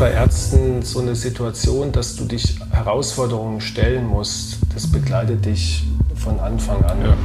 [0.00, 4.56] bei Ärzten so eine Situation, dass du dich Herausforderungen stellen musst.
[4.72, 5.84] Das begleitet dich
[6.16, 6.96] von Anfang an.
[7.02, 7.16] Ja.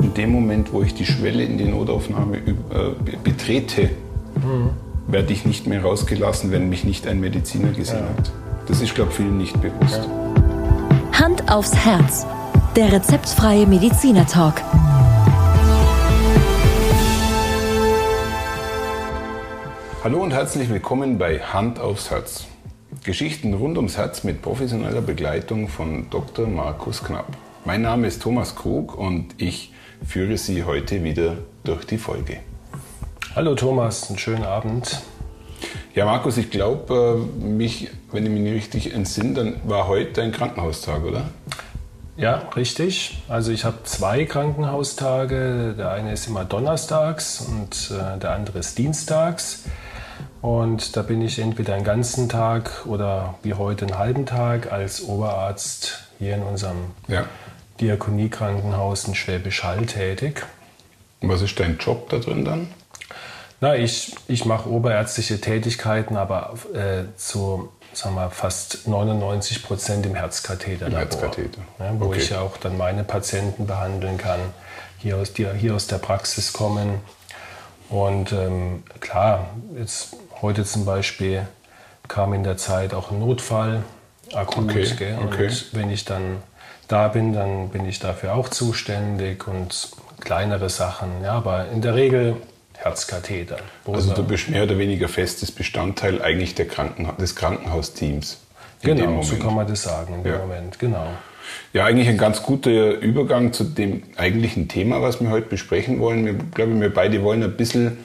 [0.00, 3.90] In dem Moment, wo ich die Schwelle in die Notaufnahme äh, betrete,
[4.34, 4.70] mhm.
[5.06, 8.18] werde ich nicht mehr rausgelassen, wenn mich nicht ein Mediziner gesehen ja.
[8.18, 8.32] hat.
[8.66, 10.00] Das ist, glaube ich, vielen nicht bewusst.
[11.12, 11.20] Ja.
[11.20, 12.26] Hand aufs Herz.
[12.74, 14.26] Der rezeptfreie Mediziner
[20.02, 22.46] Hallo und herzlich willkommen bei Hand aufs Herz.
[23.04, 26.46] Geschichten rund ums Herz mit professioneller Begleitung von Dr.
[26.46, 27.26] Markus Knapp.
[27.66, 32.38] Mein Name ist Thomas Krug und ich führe Sie heute wieder durch die Folge.
[33.36, 35.02] Hallo Thomas, einen schönen Abend.
[35.94, 40.22] Ja, Markus, ich glaube, äh, mich, wenn ich mich nicht richtig entsinne, dann war heute
[40.22, 41.24] ein Krankenhaustag, oder?
[42.16, 43.22] Ja, richtig.
[43.28, 45.74] Also ich habe zwei Krankenhaustage.
[45.76, 49.64] Der eine ist immer donnerstags und äh, der andere ist dienstags.
[50.42, 55.02] Und da bin ich entweder einen ganzen Tag oder wie heute einen halben Tag als
[55.02, 57.26] Oberarzt hier in unserem ja.
[57.80, 60.46] Diakoniekrankenhaus in Schwäbisch Hall tätig.
[61.20, 62.68] Und was ist dein Job da drin dann?
[63.60, 70.14] Na, ich, ich mache oberärztliche Tätigkeiten, aber äh, zu sagen wir, fast 99 Prozent im
[70.14, 70.86] Herzkatheter.
[70.86, 71.60] Im Herzkatheter.
[71.78, 72.18] Ja, wo okay.
[72.18, 74.40] ich ja auch dann meine Patienten behandeln kann,
[74.98, 77.00] hier aus, die hier aus der Praxis kommen.
[77.90, 81.46] Und ähm, klar, jetzt Heute zum Beispiel
[82.08, 83.82] kam in der Zeit auch ein Notfall,
[84.32, 84.70] akut.
[84.70, 85.18] Okay, gell?
[85.18, 85.50] Und okay.
[85.72, 86.38] wenn ich dann
[86.88, 91.22] da bin, dann bin ich dafür auch zuständig und kleinere Sachen.
[91.22, 92.36] Ja, aber in der Regel
[92.76, 93.58] Herzkatheter.
[93.86, 98.38] Also du bist mehr oder weniger festes Bestandteil eigentlich der Krankenha des Krankenhausteams.
[98.82, 100.38] Genau, so kann man das sagen in dem ja.
[100.38, 101.08] Moment, genau.
[101.74, 106.24] Ja, eigentlich ein ganz guter Übergang zu dem eigentlichen Thema, was wir heute besprechen wollen.
[106.24, 107.98] Wir, glaube, wir beide wollen ein bisschen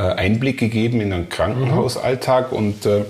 [0.00, 3.04] Einblick gegeben in den Krankenhausalltag und äh,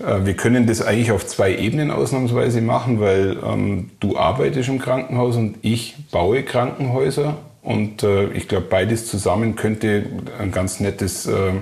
[0.00, 4.78] äh, wir können das eigentlich auf zwei Ebenen ausnahmsweise machen, weil ähm, du arbeitest im
[4.78, 7.38] Krankenhaus und ich baue Krankenhäuser.
[7.62, 10.06] Und äh, ich glaube, beides zusammen könnte
[10.38, 11.52] ein ganz nettes äh,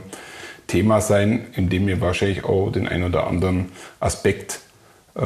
[0.67, 4.61] Thema sein, in dem wir wahrscheinlich auch den ein oder anderen Aspekt
[5.15, 5.21] äh,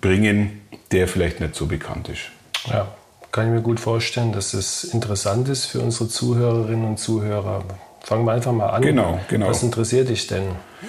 [0.00, 0.60] bringen,
[0.92, 2.30] der vielleicht nicht so bekannt ist.
[2.70, 2.86] Ja,
[3.32, 7.64] kann ich mir gut vorstellen, dass es interessant ist für unsere Zuhörerinnen und Zuhörer.
[8.04, 8.82] Fangen wir einfach mal an.
[8.82, 9.48] Genau, genau.
[9.48, 10.44] Was interessiert dich denn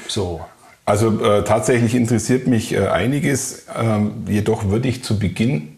[0.07, 0.41] so?
[0.85, 3.65] Also äh, tatsächlich interessiert mich äh, einiges.
[3.75, 5.77] Ähm, jedoch würde ich zu Beginn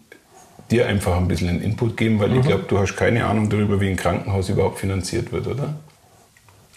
[0.72, 2.40] dir einfach ein bisschen einen Input geben, weil mhm.
[2.40, 5.76] ich glaube, du hast keine Ahnung darüber, wie ein Krankenhaus überhaupt finanziert wird, oder?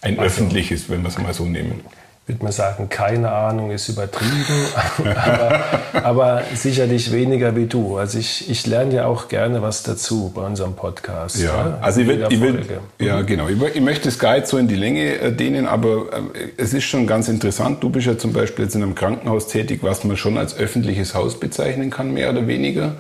[0.03, 1.81] Ein also, öffentliches, wenn wir es mal so nehmen
[2.27, 4.67] würde man sagen, keine Ahnung ist übertrieben,
[5.17, 5.61] aber,
[6.05, 7.97] aber, sicherlich weniger wie du.
[7.97, 11.41] Also ich, ich lerne ja auch gerne was dazu bei unserem Podcast.
[11.41, 14.47] Ja, ja also ich will, ich will, ja genau, ich, ich, möchte es gar nicht
[14.47, 17.83] so in die Länge äh, dehnen, aber äh, es ist schon ganz interessant.
[17.83, 21.15] Du bist ja zum Beispiel jetzt in einem Krankenhaus tätig, was man schon als öffentliches
[21.15, 22.95] Haus bezeichnen kann, mehr oder weniger.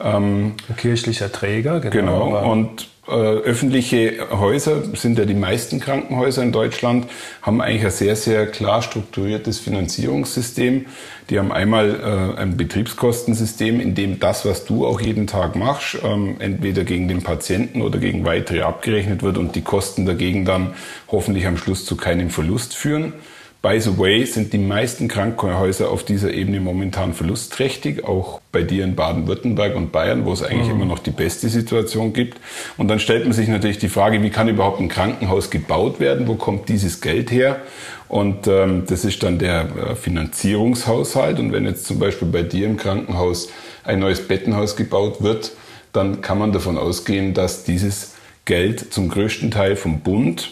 [0.00, 2.26] Ähm, kirchlicher Träger, genau.
[2.26, 7.08] genau und öffentliche Häuser sind ja die meisten Krankenhäuser in Deutschland,
[7.42, 10.86] haben eigentlich ein sehr, sehr klar strukturiertes Finanzierungssystem.
[11.28, 15.98] Die haben einmal äh, ein Betriebskostensystem, in dem das, was du auch jeden Tag machst,
[16.04, 20.74] ähm, entweder gegen den Patienten oder gegen weitere abgerechnet wird und die Kosten dagegen dann
[21.08, 23.14] hoffentlich am Schluss zu keinem Verlust führen.
[23.62, 28.82] By the way sind die meisten Krankenhäuser auf dieser Ebene momentan verlustträchtig, auch bei dir
[28.82, 30.74] in Baden-Württemberg und Bayern, wo es eigentlich mhm.
[30.74, 32.40] immer noch die beste Situation gibt.
[32.76, 36.26] Und dann stellt man sich natürlich die Frage, wie kann überhaupt ein Krankenhaus gebaut werden?
[36.26, 37.60] Wo kommt dieses Geld her?
[38.08, 41.38] Und ähm, das ist dann der äh, Finanzierungshaushalt.
[41.38, 43.48] Und wenn jetzt zum Beispiel bei dir im Krankenhaus
[43.84, 45.52] ein neues Bettenhaus gebaut wird,
[45.92, 50.50] dann kann man davon ausgehen, dass dieses Geld zum größten Teil vom Bund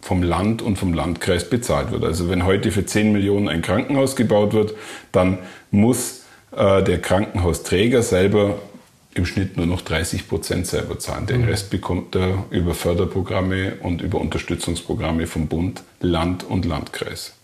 [0.00, 2.04] vom Land und vom Landkreis bezahlt wird.
[2.04, 4.74] Also wenn heute für 10 Millionen ein Krankenhaus gebaut wird,
[5.12, 5.38] dann
[5.70, 6.24] muss
[6.56, 8.58] äh, der Krankenhausträger selber
[9.14, 11.26] im Schnitt nur noch 30 Prozent selber zahlen.
[11.26, 11.48] Den mhm.
[11.48, 17.34] Rest bekommt er über Förderprogramme und über Unterstützungsprogramme vom Bund, Land und Landkreis.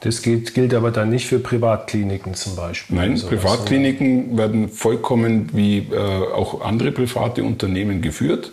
[0.00, 2.96] Das gilt, gilt aber dann nicht für Privatkliniken zum Beispiel.
[2.96, 8.52] Nein, Privatkliniken werden vollkommen wie äh, auch andere private Unternehmen geführt.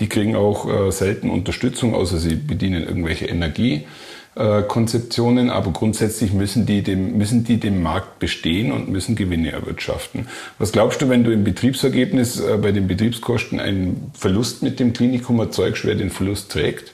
[0.00, 5.50] Die kriegen auch äh, selten Unterstützung, außer sie bedienen irgendwelche Energiekonzeptionen.
[5.50, 10.26] aber grundsätzlich müssen die, dem, müssen die dem Markt bestehen und müssen Gewinne erwirtschaften.
[10.58, 14.92] Was glaubst du, wenn du im Betriebsergebnis äh, bei den Betriebskosten einen Verlust mit dem
[14.92, 16.92] Klinikum erzeugst, wer den Verlust trägt?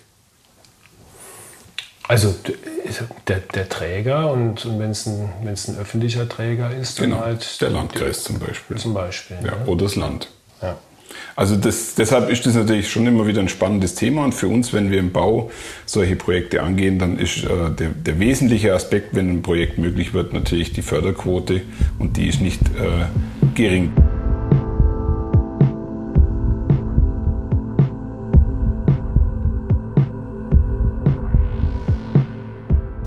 [2.10, 2.34] Also
[3.28, 7.60] der, der Träger und, und wenn es ein, ein öffentlicher Träger ist, dann genau, halt
[7.60, 8.78] der Landkreis zum Beispiel.
[8.78, 9.36] Zum Beispiel.
[9.44, 9.64] Ja, ja.
[9.66, 10.28] Oder das Land.
[10.60, 10.76] Ja.
[11.36, 14.72] Also das, deshalb ist das natürlich schon immer wieder ein spannendes Thema und für uns,
[14.72, 15.50] wenn wir im Bau
[15.86, 20.32] solche Projekte angehen, dann ist äh, der, der, wesentliche Aspekt, wenn ein Projekt möglich wird,
[20.32, 21.62] natürlich die Förderquote
[21.98, 23.06] und die ist nicht äh,
[23.54, 23.92] gering.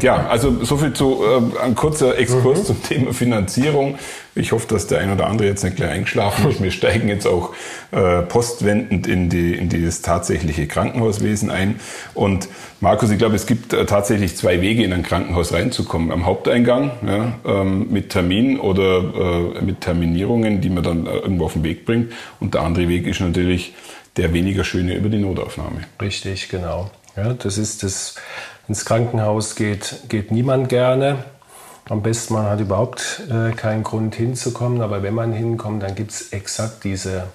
[0.03, 2.65] Ja, also soviel zu äh, ein kurzer Exkurs mhm.
[2.65, 3.97] zum Thema Finanzierung.
[4.35, 6.61] Ich hoffe, dass der ein oder andere jetzt nicht gleich eingeschlafen ist.
[6.61, 7.53] Wir steigen jetzt auch
[7.91, 11.79] äh, postwendend in, die, in dieses tatsächliche Krankenhauswesen ein.
[12.15, 12.49] Und
[12.81, 16.11] Markus, ich glaube, es gibt äh, tatsächlich zwei Wege, in ein Krankenhaus reinzukommen.
[16.11, 21.45] Am Haupteingang ja, ähm, mit Termin oder äh, mit Terminierungen, die man dann äh, irgendwo
[21.45, 22.11] auf den Weg bringt.
[22.41, 23.73] Und der andere Weg ist natürlich
[24.17, 25.85] der weniger schöne über die Notaufnahme.
[26.01, 26.91] Richtig, genau.
[27.15, 28.15] Ja, das ist das
[28.67, 31.25] ins Krankenhaus geht, geht niemand gerne.
[31.89, 36.11] Am besten, man hat überhaupt äh, keinen Grund hinzukommen, aber wenn man hinkommt, dann gibt
[36.11, 37.25] es exakt diese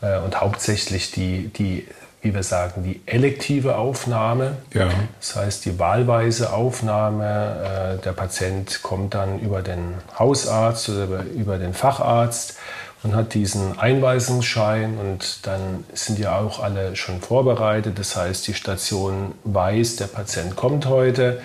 [0.00, 1.86] äh, und hauptsächlich die, die,
[2.20, 4.56] wie wir sagen, die elektive Aufnahme.
[4.74, 4.88] Ja.
[5.20, 7.98] Das heißt, die wahlweise Aufnahme.
[7.98, 12.56] Äh, der Patient kommt dann über den Hausarzt oder über, über den Facharzt
[13.02, 17.98] und hat diesen Einweisungsschein und dann sind ja auch alle schon vorbereitet.
[17.98, 21.40] Das heißt, die Station weiß, der Patient kommt heute.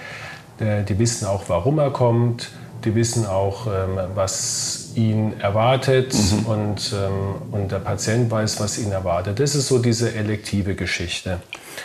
[0.60, 2.50] Die wissen auch, warum er kommt.
[2.84, 6.46] Die wissen auch, ähm, was ihn erwartet mhm.
[6.46, 9.40] und, ähm, und der Patient weiß, was ihn erwartet.
[9.40, 11.40] Das ist so diese elektive Geschichte.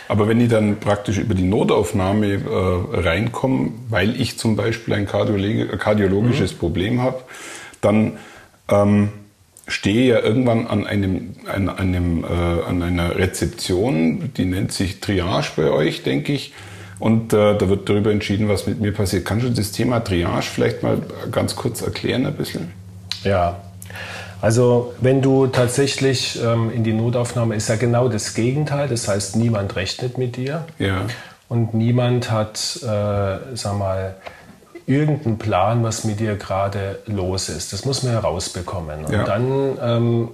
[0.07, 2.39] Aber wenn die dann praktisch über die Notaufnahme äh,
[2.99, 6.57] reinkommen, weil ich zum Beispiel ein kardiologisches mhm.
[6.57, 7.21] Problem habe,
[7.81, 8.17] dann
[8.69, 9.09] ähm,
[9.67, 15.51] stehe ja irgendwann an, einem, an, einem, äh, an einer Rezeption, die nennt sich Triage
[15.55, 16.53] bei euch, denke ich.
[16.99, 19.25] Und äh, da wird darüber entschieden, was mit mir passiert.
[19.25, 20.99] Kannst du das Thema Triage vielleicht mal
[21.31, 22.73] ganz kurz erklären ein bisschen?
[23.23, 23.59] Ja,
[24.41, 28.87] also wenn du tatsächlich ähm, in die Notaufnahme ist ja genau das Gegenteil.
[28.87, 30.65] Das heißt, niemand rechnet mit dir.
[30.79, 31.05] Ja.
[31.47, 34.15] Und niemand hat, äh, sag mal,
[34.91, 37.73] irgendeinen Plan, was mit dir gerade los ist.
[37.73, 39.05] Das muss man herausbekommen.
[39.05, 39.23] Und ja.
[39.23, 40.29] dann ähm,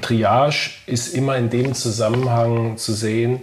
[0.00, 3.40] Triage ist immer in dem Zusammenhang zu sehen,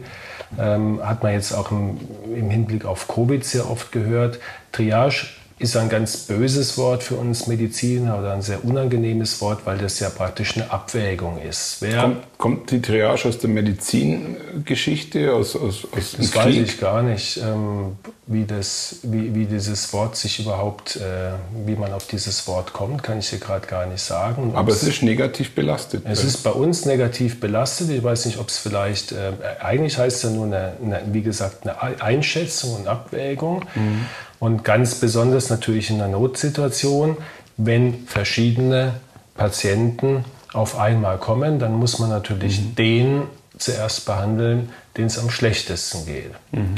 [0.59, 1.99] ähm, hat man jetzt auch im,
[2.35, 4.39] im Hinblick auf Covid sehr oft gehört.
[4.71, 9.77] Triage ist ein ganz böses Wort für uns Mediziner oder ein sehr unangenehmes Wort, weil
[9.77, 11.81] das ja praktisch eine Abwägung ist.
[11.97, 15.33] Kommt, kommt, die Triage aus der Medizingeschichte?
[15.33, 17.95] Aus, aus, aus das weiß ich gar nicht, ähm,
[18.27, 21.31] wie, das, wie, wie dieses Wort sich überhaupt, äh,
[21.65, 24.51] wie man auf dieses Wort kommt, kann ich dir gerade gar nicht sagen.
[24.55, 26.03] Aber es ist negativ belastet.
[26.05, 27.91] Es ist bei uns negativ belastet.
[27.91, 29.31] Ich weiß nicht, ob es vielleicht, äh,
[29.61, 33.63] eigentlich heißt es ja nur, eine, eine, wie gesagt, eine Einschätzung und Abwägung.
[33.73, 34.05] Mhm.
[34.39, 37.17] Und ganz besonders natürlich in einer Notsituation,
[37.57, 38.95] wenn verschiedene
[39.35, 42.75] Patienten auf einmal kommen, dann muss man natürlich mhm.
[42.75, 43.23] den
[43.57, 46.31] zuerst behandeln, den es am schlechtesten geht.
[46.51, 46.75] Mhm.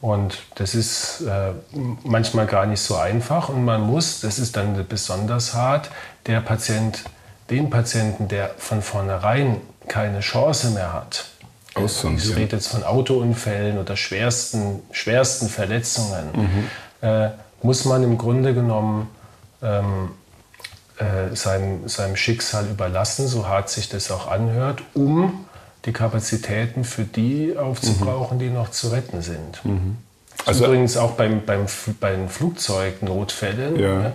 [0.00, 1.52] Und das ist äh,
[2.04, 5.90] manchmal gar nicht so einfach und man muss, das ist dann besonders hart,
[6.26, 7.02] der Patient,
[7.50, 11.24] den Patienten, der von vornherein keine Chance mehr hat,
[11.76, 16.64] ich rede jetzt von Autounfällen oder schwersten, schwersten Verletzungen, mhm
[17.00, 17.30] äh,
[17.62, 19.08] muss man im Grunde genommen
[19.62, 20.10] ähm,
[20.98, 25.46] äh, seinem, seinem Schicksal überlassen, so hart sich das auch anhört, um
[25.84, 28.40] die Kapazitäten für die aufzubrauchen, mhm.
[28.40, 29.64] die noch zu retten sind.
[29.64, 29.96] Mhm.
[30.44, 31.66] Also übrigens auch beim, beim,
[32.00, 33.94] bei den Flugzeugnotfällen ja.
[33.94, 34.12] ne,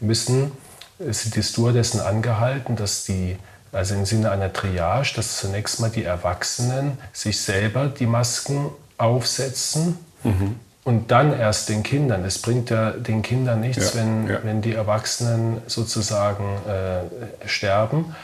[0.00, 0.52] müssen
[0.98, 3.36] sind die Stewardessen angehalten, dass die
[3.72, 9.98] also im Sinne einer Triage, dass zunächst mal die Erwachsenen sich selber die Masken aufsetzen,
[10.22, 12.24] mhm und dann erst den Kindern.
[12.24, 14.38] Es bringt ja den Kindern nichts, ja, wenn, ja.
[14.42, 18.14] wenn die Erwachsenen sozusagen äh, sterben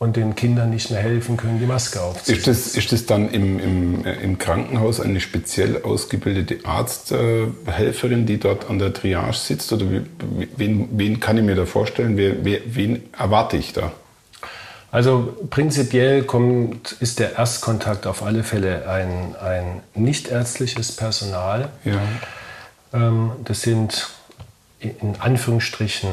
[0.00, 2.34] und den Kindern nicht mehr helfen können, die Maske aufzusetzen.
[2.34, 8.68] Ist das, ist das dann im, im, im Krankenhaus eine speziell ausgebildete Arzthelferin, die dort
[8.68, 9.72] an der Triage sitzt?
[9.72, 9.86] Oder
[10.56, 12.16] wen, wen kann ich mir da vorstellen?
[12.16, 13.92] Wer, wer, wen erwarte ich da?
[14.90, 21.68] Also prinzipiell kommt, ist der Erstkontakt auf alle Fälle ein, ein nichtärztliches Personal.
[21.84, 22.00] Ja.
[22.94, 24.08] Ähm, das sind
[24.80, 26.08] in Anführungsstrichen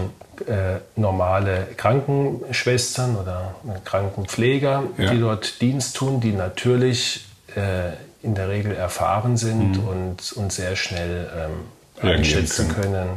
[0.48, 3.55] äh, normale Krankenschwestern oder
[3.86, 5.12] Krankenpfleger, ja.
[5.12, 7.91] die dort Dienst tun, die natürlich äh,
[8.24, 9.88] in der Regel erfahren sind mhm.
[9.88, 13.10] und, und sehr schnell ähm, einschätzen können,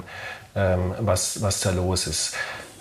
[0.55, 2.35] ähm, was, was da los ist.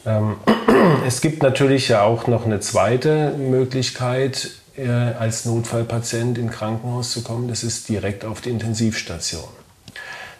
[0.07, 0.37] Ähm,
[1.05, 7.23] es gibt natürlich ja auch noch eine zweite Möglichkeit, äh, als Notfallpatient in Krankenhaus zu
[7.23, 7.47] kommen.
[7.47, 9.49] Das ist direkt auf die Intensivstation.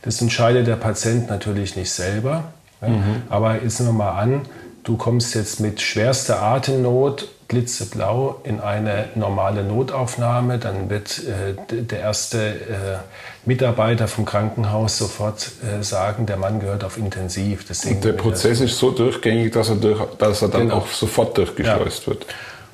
[0.04, 2.54] Das entscheidet der Patient natürlich nicht selber.
[2.82, 3.24] Mhm.
[3.30, 4.42] Aber jetzt nehmen wir mal an,
[4.84, 10.58] du kommst jetzt mit schwerster Atemnot blitzeblau in eine normale Notaufnahme.
[10.58, 12.98] Dann wird äh, der erste äh,
[13.46, 17.66] Mitarbeiter vom Krankenhaus sofort äh, sagen, der Mann gehört auf Intensiv.
[17.68, 20.78] Deswegen Und der Prozess ist so durchgängig, dass er, durch, dass er dann genau.
[20.78, 22.08] auch sofort durchgeschleust ja.
[22.08, 22.26] wird.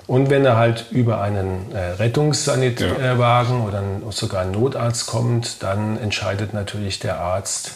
[0.06, 3.66] Und wenn er halt über einen äh, Rettungssanitärwagen ja.
[3.66, 7.76] oder sogar einen Notarzt kommt, dann entscheidet natürlich der Arzt,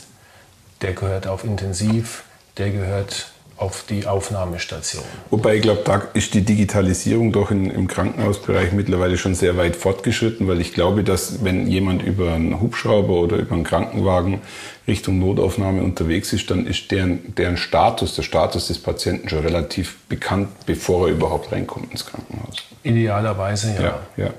[0.81, 2.23] der gehört auf Intensiv,
[2.57, 5.03] der gehört auf die Aufnahmestation.
[5.31, 9.75] Wobei ich glaube, da ist die Digitalisierung doch in, im Krankenhausbereich mittlerweile schon sehr weit
[9.75, 14.41] fortgeschritten, weil ich glaube, dass wenn jemand über einen Hubschrauber oder über einen Krankenwagen
[14.87, 19.97] Richtung Notaufnahme unterwegs ist, dann ist deren, deren Status, der Status des Patienten schon relativ
[20.07, 22.57] bekannt, bevor er überhaupt reinkommt ins Krankenhaus.
[22.83, 23.81] Idealerweise ja.
[23.81, 24.33] ja, ja.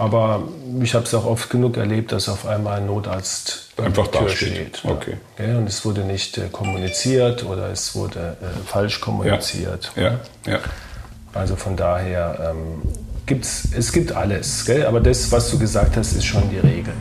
[0.00, 0.44] Aber
[0.82, 4.78] ich habe es auch oft genug erlebt, dass auf einmal ein Notarzt einfach da steht.
[4.78, 4.82] steht.
[4.82, 5.18] Okay.
[5.38, 9.92] Ja, und es wurde nicht äh, kommuniziert oder es wurde äh, falsch kommuniziert.
[9.96, 10.18] Ja.
[10.46, 10.52] ja.
[10.52, 10.58] ja.
[11.34, 12.80] Also von daher ähm,
[13.26, 14.86] gibt's es gibt alles, gell?
[14.86, 16.94] aber das, was du gesagt hast, ist schon die Regel.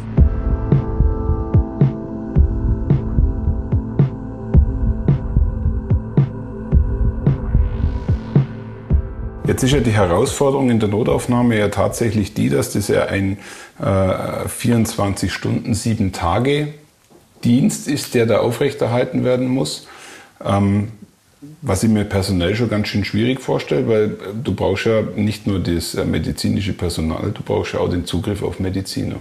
[9.50, 13.40] Jetzt ist ja die Herausforderung in der Notaufnahme ja tatsächlich die, dass das ja ein
[13.80, 16.76] äh, 24 Stunden, sieben Tage
[17.44, 19.88] Dienst ist, der da aufrechterhalten werden muss.
[20.46, 20.92] Ähm,
[21.64, 25.58] was ich mir personell schon ganz schön schwierig vorstelle, weil du brauchst ja nicht nur
[25.58, 29.16] das äh, medizinische Personal, du brauchst ja auch den Zugriff auf Mediziner.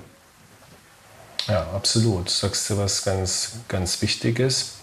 [1.46, 2.28] Ja, absolut.
[2.28, 4.74] Sagst du was ganz, ganz Wichtiges.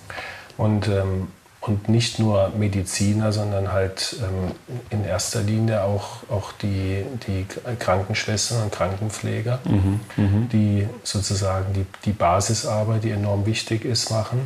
[0.57, 1.27] Und ähm,
[1.67, 4.51] und nicht nur Mediziner, sondern halt ähm,
[4.91, 7.45] in erster Linie auch, auch die, die
[7.79, 14.41] Krankenschwestern und Krankenpfleger, mhm, mhm, die sozusagen die, die Basisarbeit, die enorm wichtig ist, machen.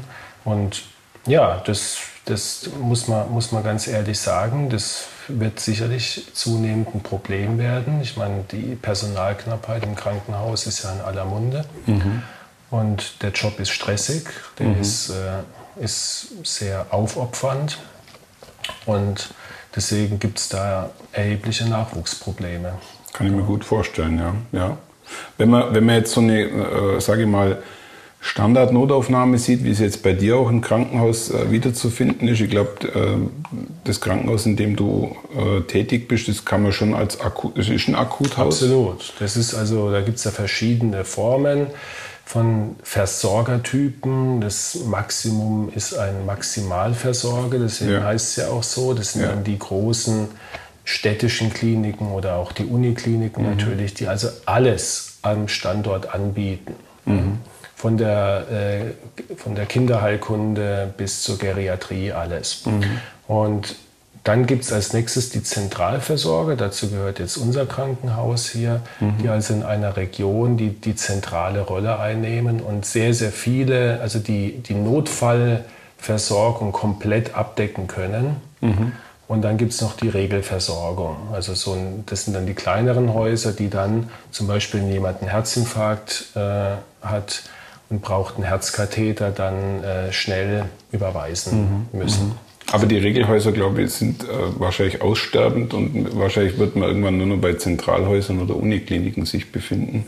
[0.45, 0.83] Und
[1.25, 7.01] ja, das, das muss, man, muss man ganz ehrlich sagen, das wird sicherlich zunehmend ein
[7.01, 7.99] Problem werden.
[8.01, 11.65] Ich meine, die Personalknappheit im Krankenhaus ist ja in aller Munde.
[11.85, 12.23] Mhm.
[12.71, 14.23] Und der Job ist stressig,
[14.57, 14.79] der mhm.
[14.79, 15.09] ist...
[15.09, 15.43] Äh,
[15.79, 17.79] ist sehr aufopfernd
[18.85, 19.33] und
[19.75, 22.73] deswegen gibt es da erhebliche Nachwuchsprobleme.
[23.13, 24.33] Kann ich mir gut vorstellen, ja.
[24.51, 24.77] ja.
[25.37, 27.61] Wenn, man, wenn man jetzt so eine, äh, sage ich mal,
[28.21, 32.41] Standardnotaufnahme sieht, wie es jetzt bei dir auch im Krankenhaus äh, wiederzufinden ist.
[32.41, 33.17] Ich glaube, äh,
[33.85, 37.69] das Krankenhaus, in dem du äh, tätig bist, das kann man schon als Akut, das
[37.69, 38.61] ist ein Akuthaus.
[38.61, 39.13] Absolut.
[39.19, 41.67] Das ist also, da gibt es ja verschiedene Formen
[42.29, 44.39] von Versorgertypen.
[44.39, 48.03] Das Maximum ist ein Maximalversorger, deswegen ja.
[48.03, 48.93] heißt es ja auch so.
[48.93, 49.29] Das sind ja.
[49.29, 50.27] dann die großen
[50.83, 53.49] städtischen Kliniken oder auch die Unikliniken mhm.
[53.49, 56.75] natürlich, die also alles am Standort anbieten.
[57.05, 57.39] Mhm.
[57.75, 62.63] Von, der, äh, von der Kinderheilkunde bis zur Geriatrie alles.
[62.67, 62.83] Mhm.
[63.27, 63.75] Und
[64.23, 69.17] dann gibt es als nächstes die Zentralversorger, dazu gehört jetzt unser Krankenhaus hier, mhm.
[69.23, 74.19] die also in einer Region die, die zentrale Rolle einnehmen und sehr, sehr viele, also
[74.19, 78.35] die, die Notfallversorgung komplett abdecken können.
[78.61, 78.91] Mhm.
[79.27, 81.15] Und dann gibt es noch die Regelversorgung.
[81.31, 85.21] Also so ein, das sind dann die kleineren Häuser, die dann zum Beispiel, wenn jemand
[85.21, 86.71] einen Herzinfarkt äh,
[87.01, 87.43] hat
[87.89, 91.99] und braucht einen Herzkatheter, dann äh, schnell überweisen mhm.
[91.99, 92.48] müssen.
[92.71, 94.27] Aber die Regelhäuser, glaube ich, sind äh,
[94.59, 100.05] wahrscheinlich aussterbend und wahrscheinlich wird man irgendwann nur noch bei Zentralhäusern oder Unikliniken sich befinden.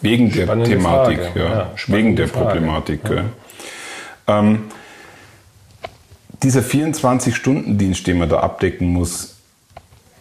[0.00, 1.40] Wegen der Spannende Thematik, Frage.
[1.40, 1.48] ja.
[1.48, 2.46] ja wegen der Frage.
[2.46, 3.00] Problematik.
[3.08, 3.24] Ja.
[4.38, 4.62] Ähm,
[6.42, 9.36] dieser 24-Stunden-Dienst, den man da abdecken muss,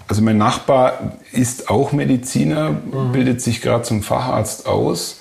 [0.07, 3.11] also mein Nachbar ist auch Mediziner, mhm.
[3.11, 5.18] bildet sich gerade zum Facharzt aus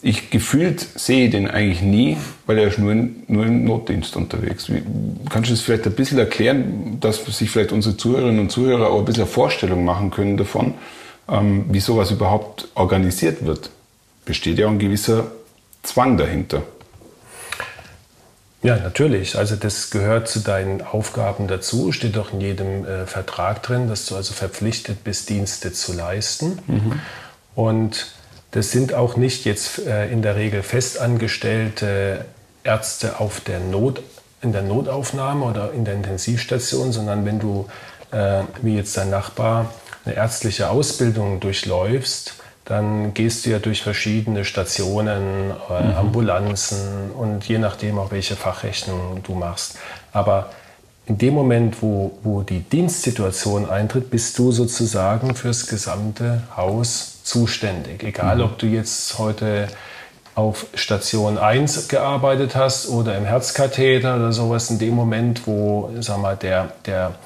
[0.00, 4.72] ich gefühlt sehe den eigentlich nie, weil er ist nur, in, nur im Notdienst unterwegs.
[4.72, 4.82] Wie,
[5.28, 9.00] kannst du das vielleicht ein bisschen erklären, dass sich vielleicht unsere Zuhörerinnen und Zuhörer auch
[9.00, 10.74] ein bisschen eine Vorstellung machen können davon,
[11.28, 13.70] ähm, wie sowas überhaupt organisiert wird?
[14.24, 15.32] Besteht ja auch ein gewisser
[15.82, 16.62] Zwang dahinter.
[18.62, 19.38] Ja, natürlich.
[19.38, 21.92] Also das gehört zu deinen Aufgaben dazu.
[21.92, 26.58] Steht doch in jedem äh, Vertrag drin, dass du also verpflichtet bist, Dienste zu leisten.
[26.66, 27.00] Mhm.
[27.54, 28.12] Und
[28.50, 32.24] das sind auch nicht jetzt äh, in der Regel festangestellte
[32.64, 34.02] Ärzte auf der Not,
[34.42, 37.66] in der Notaufnahme oder in der Intensivstation, sondern wenn du,
[38.10, 39.72] äh, wie jetzt dein Nachbar,
[40.04, 45.96] eine ärztliche Ausbildung durchläufst, dann gehst du ja durch verschiedene Stationen, äh, mhm.
[45.96, 49.76] Ambulanzen und je nachdem auch welche Fachrechnung du machst.
[50.12, 50.50] Aber
[51.06, 58.02] in dem Moment, wo, wo die Dienstsituation eintritt, bist du sozusagen fürs gesamte Haus zuständig.
[58.02, 58.42] Egal, mhm.
[58.42, 59.68] ob du jetzt heute
[60.34, 66.18] auf Station 1 gearbeitet hast oder im Herzkatheter oder sowas, in dem Moment, wo sag
[66.18, 67.16] mal, der, der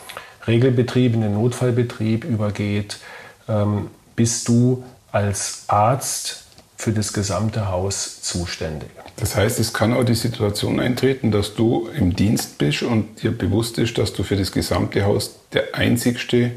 [0.46, 2.98] Regelbetrieb in den Notfallbetrieb übergeht,
[3.48, 6.44] ähm, bist du als Arzt
[6.76, 8.88] für das gesamte Haus zuständig.
[9.16, 13.30] Das heißt, es kann auch die Situation eintreten, dass du im Dienst bist und dir
[13.30, 16.52] bewusst ist, dass du für das gesamte Haus der einzigste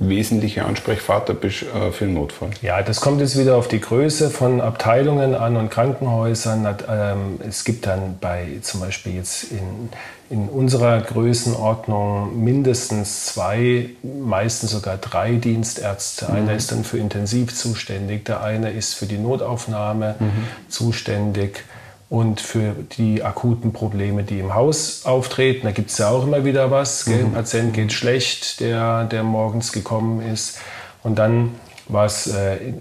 [0.00, 2.50] wesentliche Ansprechvater bist äh, für den Notfall.
[2.62, 6.66] Ja, das kommt jetzt wieder auf die Größe von Abteilungen an und Krankenhäusern.
[6.88, 9.90] Ähm, es gibt dann bei zum Beispiel jetzt in,
[10.30, 16.26] in unserer Größenordnung mindestens zwei, meistens sogar drei Dienstärzte.
[16.28, 16.36] Mhm.
[16.36, 20.46] Einer ist dann für Intensiv zuständig, der eine ist für die Notaufnahme mhm.
[20.68, 21.64] zuständig
[22.10, 25.64] und für die akuten Probleme, die im Haus auftreten.
[25.64, 27.06] Da gibt es ja auch immer wieder was.
[27.06, 27.14] Mhm.
[27.14, 30.58] Ein Patient geht schlecht, der, der morgens gekommen ist.
[31.04, 31.54] Und dann
[31.86, 32.74] war es äh,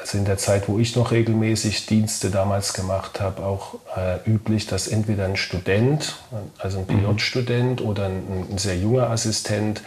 [0.00, 4.66] also in der Zeit, wo ich noch regelmäßig Dienste damals gemacht habe, auch äh, üblich,
[4.66, 6.16] dass entweder ein Student,
[6.58, 7.00] also ein mhm.
[7.00, 9.82] Pilotstudent oder ein, ein sehr junger Assistent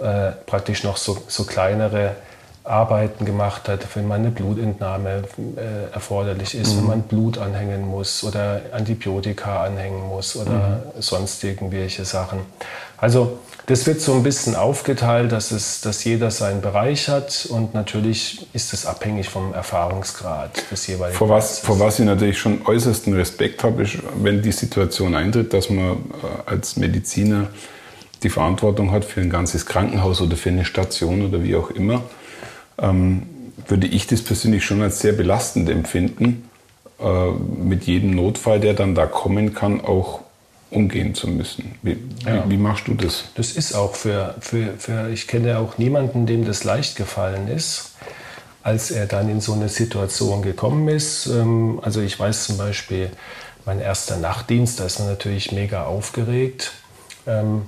[0.00, 2.14] äh, praktisch noch so, so kleinere
[2.64, 5.22] Arbeiten gemacht hat, wenn man eine Blutentnahme
[5.56, 6.78] äh, erforderlich ist, mhm.
[6.78, 11.00] wenn man Blut anhängen muss oder Antibiotika anhängen muss oder mhm.
[11.00, 12.40] sonst irgendwelche Sachen.
[12.98, 17.72] Also das wird so ein bisschen aufgeteilt, dass, es, dass jeder seinen Bereich hat und
[17.72, 21.16] natürlich ist es abhängig vom Erfahrungsgrad des jeweiligen.
[21.16, 25.54] Vor was, vor was ich natürlich schon äußersten Respekt habe, ist, wenn die Situation eintritt,
[25.54, 25.96] dass man äh,
[26.46, 27.48] als Mediziner
[28.22, 32.02] die Verantwortung hat für ein ganzes Krankenhaus oder für eine Station oder wie auch immer
[32.80, 33.22] ähm,
[33.66, 36.48] würde ich das persönlich schon als sehr belastend empfinden,
[37.00, 40.20] äh, mit jedem Notfall, der dann da kommen kann, auch
[40.70, 41.74] umgehen zu müssen.
[41.82, 42.44] Wie, ja.
[42.46, 43.24] wie, wie, machst du das?
[43.34, 47.92] Das ist auch für, für, für, ich kenne auch niemanden, dem das leicht gefallen ist,
[48.62, 51.26] als er dann in so eine Situation gekommen ist.
[51.26, 53.10] Ähm, also ich weiß zum Beispiel,
[53.64, 56.72] mein erster Nachtdienst, da ist man natürlich mega aufgeregt.
[57.26, 57.62] Ähm,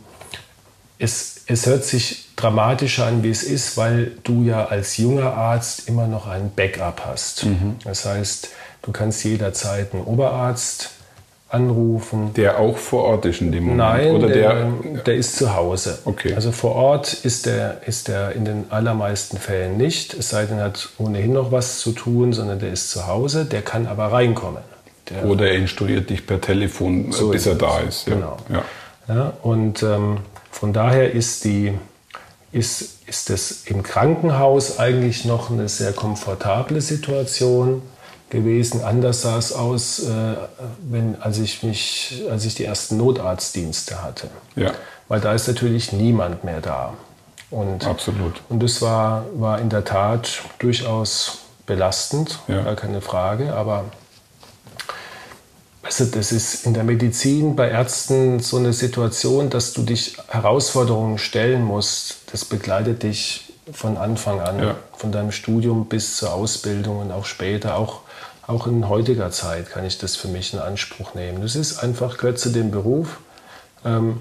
[0.99, 5.88] es, es hört sich dramatischer an, wie es ist, weil du ja als junger Arzt
[5.88, 7.45] immer noch ein Backup hast.
[7.47, 7.76] Mhm.
[7.84, 8.49] Das heißt,
[8.82, 10.91] du kannst jederzeit einen Oberarzt
[11.52, 12.32] anrufen.
[12.34, 13.78] Der auch vor Ort ist in dem Moment?
[13.78, 15.99] Nein, Oder der, der, der ist zu Hause.
[16.04, 16.34] Okay.
[16.34, 20.58] Also vor Ort ist der, ist der in den allermeisten Fällen nicht, es sei denn,
[20.58, 24.06] er hat ohnehin noch was zu tun, sondern der ist zu Hause, der kann aber
[24.06, 24.62] reinkommen.
[25.10, 28.08] Der, Oder er instruiert dich per Telefon, so bis er da ist.
[28.08, 28.15] Ja.
[28.15, 28.36] Genau.
[28.49, 28.65] Ja.
[29.08, 30.19] Ja, und ähm,
[30.52, 31.76] von daher ist, die,
[32.52, 37.82] ist, ist es im Krankenhaus eigentlich noch eine sehr komfortable Situation
[38.30, 38.84] gewesen.
[38.84, 40.36] Anders sah es aus, äh,
[40.88, 44.28] wenn, als, ich mich, als ich die ersten Notarztdienste hatte.
[44.54, 44.71] Ja.
[45.08, 46.95] Weil da ist natürlich niemand mehr da.
[47.50, 48.41] Und, Absolut.
[48.49, 52.62] Und das war, war in der Tat durchaus belastend, ja.
[52.62, 53.52] gar keine Frage.
[53.54, 53.84] Aber
[56.00, 61.19] also das ist in der Medizin bei Ärzten so eine Situation, dass du dich Herausforderungen
[61.19, 62.17] stellen musst.
[62.33, 64.75] Das begleitet dich von Anfang an, ja.
[64.97, 68.00] von deinem Studium bis zur Ausbildung und auch später, auch,
[68.47, 71.43] auch in heutiger Zeit kann ich das für mich in Anspruch nehmen.
[71.43, 73.21] Das ist einfach, gehört zu dem Beruf.
[73.85, 74.21] Ähm,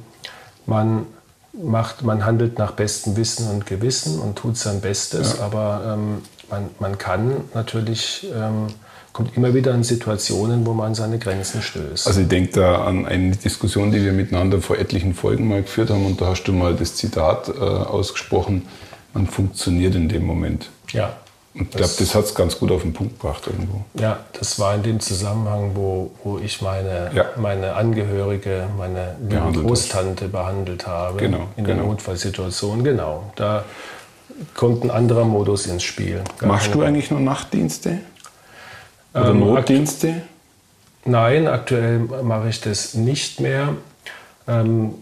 [0.65, 1.05] man,
[1.53, 5.45] macht, man handelt nach bestem Wissen und Gewissen und tut sein Bestes, ja.
[5.45, 8.27] aber ähm, man, man kann natürlich...
[8.35, 8.67] Ähm,
[9.13, 12.07] kommt immer wieder in Situationen, wo man seine Grenzen stößt.
[12.07, 15.89] Also ich denke da an eine Diskussion, die wir miteinander vor etlichen Folgen mal geführt
[15.89, 18.67] haben und da hast du mal das Zitat äh, ausgesprochen,
[19.13, 20.69] man funktioniert in dem Moment.
[20.93, 21.13] Ja.
[21.53, 23.83] Und ich glaube, das hat es ganz gut auf den Punkt gebracht irgendwo.
[23.99, 27.25] Ja, das war in dem Zusammenhang, wo, wo ich meine, ja.
[27.35, 30.31] meine Angehörige, meine behandelt Großtante hast.
[30.31, 31.17] behandelt habe.
[31.17, 31.79] Genau, in genau.
[31.79, 33.33] der Notfallsituation, genau.
[33.35, 33.65] Da
[34.55, 36.21] kommt ein anderer Modus ins Spiel.
[36.41, 37.99] Machst du eigentlich nur Nachtdienste?
[39.13, 40.21] Oder ähm, Notdienste?
[41.05, 43.75] Nein, aktuell mache ich das nicht mehr.
[44.47, 44.95] Ähm,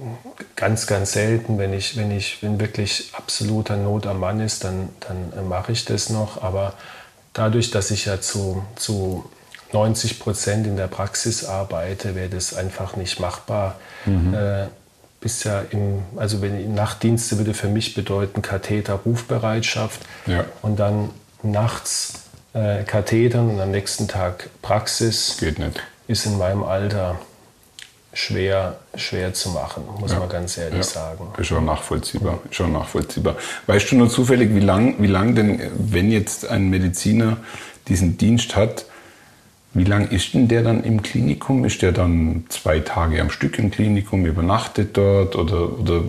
[0.56, 4.90] ganz, ganz selten, wenn ich, wenn ich, wenn wirklich absoluter Not am Mann ist, dann,
[5.02, 6.42] dann mache ich das noch.
[6.42, 6.74] Aber
[7.34, 9.30] dadurch, dass ich ja zu, zu
[9.72, 13.76] 90 Prozent in der Praxis arbeite, wäre das einfach nicht machbar.
[14.06, 14.34] Mhm.
[14.34, 14.68] Äh,
[15.22, 20.46] bist ja im, also wenn Nachtdienste würde für mich bedeuten Katheter Rufbereitschaft ja.
[20.62, 21.10] und dann
[21.44, 25.38] nachts äh, Kathetern und am nächsten Tag Praxis.
[25.40, 25.82] Geht nicht.
[26.08, 27.20] Ist in meinem Alter
[28.14, 30.20] schwer, schwer zu machen, muss ja.
[30.20, 30.84] man ganz ehrlich ja.
[30.84, 31.28] sagen.
[31.38, 32.40] Ist schon nachvollziehbar.
[32.50, 33.36] Ist schon nachvollziehbar.
[33.68, 37.38] Weißt du nur zufällig, wie lang, wie lang denn, wenn jetzt ein Mediziner
[37.88, 38.86] diesen Dienst hat,
[39.74, 41.64] wie lang ist denn der dann im Klinikum?
[41.64, 46.04] Ist der dann zwei Tage am Stück im Klinikum, übernachtet dort oder, oder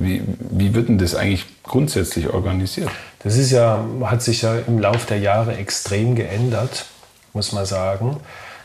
[0.00, 2.90] wie, wie wird denn das eigentlich grundsätzlich organisiert?
[3.24, 6.84] Das ist ja, hat sich ja im Laufe der Jahre extrem geändert,
[7.32, 8.20] muss man sagen.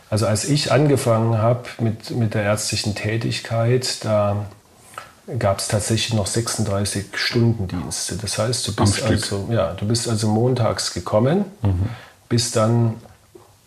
[0.09, 4.45] Also als ich angefangen habe mit, mit der ärztlichen Tätigkeit, da
[5.37, 8.15] gab es tatsächlich noch 36 Stunden Dienste.
[8.15, 11.89] Das heißt, du bist, also, ja, du bist also montags gekommen, mhm.
[12.27, 12.95] bist dann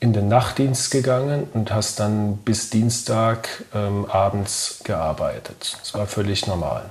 [0.01, 5.77] in den Nachtdienst gegangen und hast dann bis Dienstag ähm, abends gearbeitet.
[5.79, 6.87] Das war völlig normal.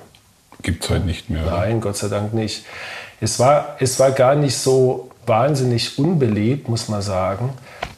[0.61, 1.43] Gibt es heute nicht mehr.
[1.43, 1.81] Nein, oder?
[1.81, 2.65] Gott sei Dank nicht.
[3.19, 7.53] Es war, es war gar nicht so wahnsinnig unbelebt, muss man sagen,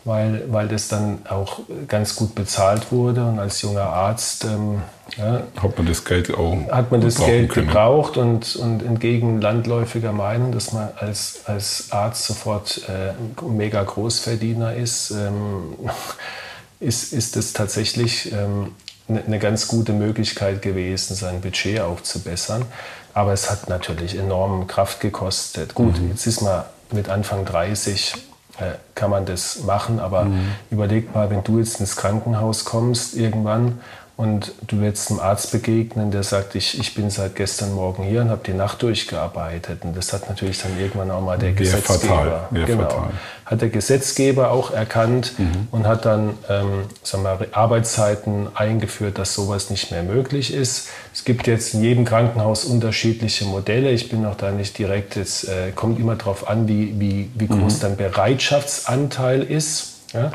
[0.05, 4.81] weil, weil das dann auch ganz gut bezahlt wurde und als junger Arzt ähm,
[5.17, 7.67] ja, hat man das Geld auch hat man das Geld können.
[7.67, 13.13] gebraucht und, und entgegen landläufiger Meinung, dass man als, als Arzt sofort äh,
[13.45, 15.75] mega Großverdiener ist, ähm,
[16.79, 18.73] ist, ist das tatsächlich ähm,
[19.07, 22.65] eine ne ganz gute Möglichkeit gewesen, sein Budget aufzubessern.
[23.13, 25.73] Aber es hat natürlich enorm Kraft gekostet.
[25.75, 26.09] Gut, mhm.
[26.09, 28.15] jetzt ist man mit Anfang 30
[28.59, 30.51] äh, kann man das machen, aber mhm.
[30.69, 33.79] überleg mal, wenn du jetzt ins Krankenhaus kommst irgendwann
[34.15, 38.21] und du wirst einem Arzt begegnen, der sagt, ich, ich bin seit gestern Morgen hier
[38.21, 39.83] und habe die Nacht durchgearbeitet.
[39.83, 42.47] Und das hat natürlich dann irgendwann auch mal der Wäre Gesetzgeber.
[42.51, 42.65] Fatal.
[42.65, 43.09] genau, fatal.
[43.45, 45.67] Hat der Gesetzgeber auch erkannt mhm.
[45.71, 50.89] und hat dann ähm, sagen wir, Arbeitszeiten eingeführt, dass sowas nicht mehr möglich ist.
[51.11, 53.89] Es gibt jetzt in jedem Krankenhaus unterschiedliche Modelle.
[53.89, 57.47] Ich bin noch da nicht direkt, es äh, kommt immer darauf an, wie, wie, wie
[57.47, 57.81] groß mhm.
[57.81, 59.93] dein Bereitschaftsanteil ist.
[60.13, 60.31] Ja?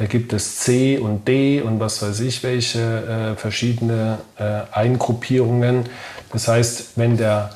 [0.00, 2.78] Da gibt es C und D und was weiß ich, welche
[3.34, 5.84] äh, verschiedene äh, Eingruppierungen.
[6.32, 7.50] Das heißt, wenn, der,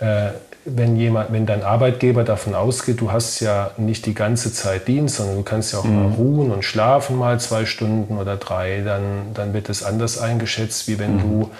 [0.00, 0.30] äh,
[0.64, 5.18] wenn, jemand, wenn dein Arbeitgeber davon ausgeht, du hast ja nicht die ganze Zeit Dienst,
[5.18, 5.94] sondern du kannst ja auch mhm.
[5.94, 10.88] mal ruhen und schlafen mal zwei Stunden oder drei, dann, dann wird es anders eingeschätzt,
[10.88, 11.20] wie wenn mhm.
[11.20, 11.50] du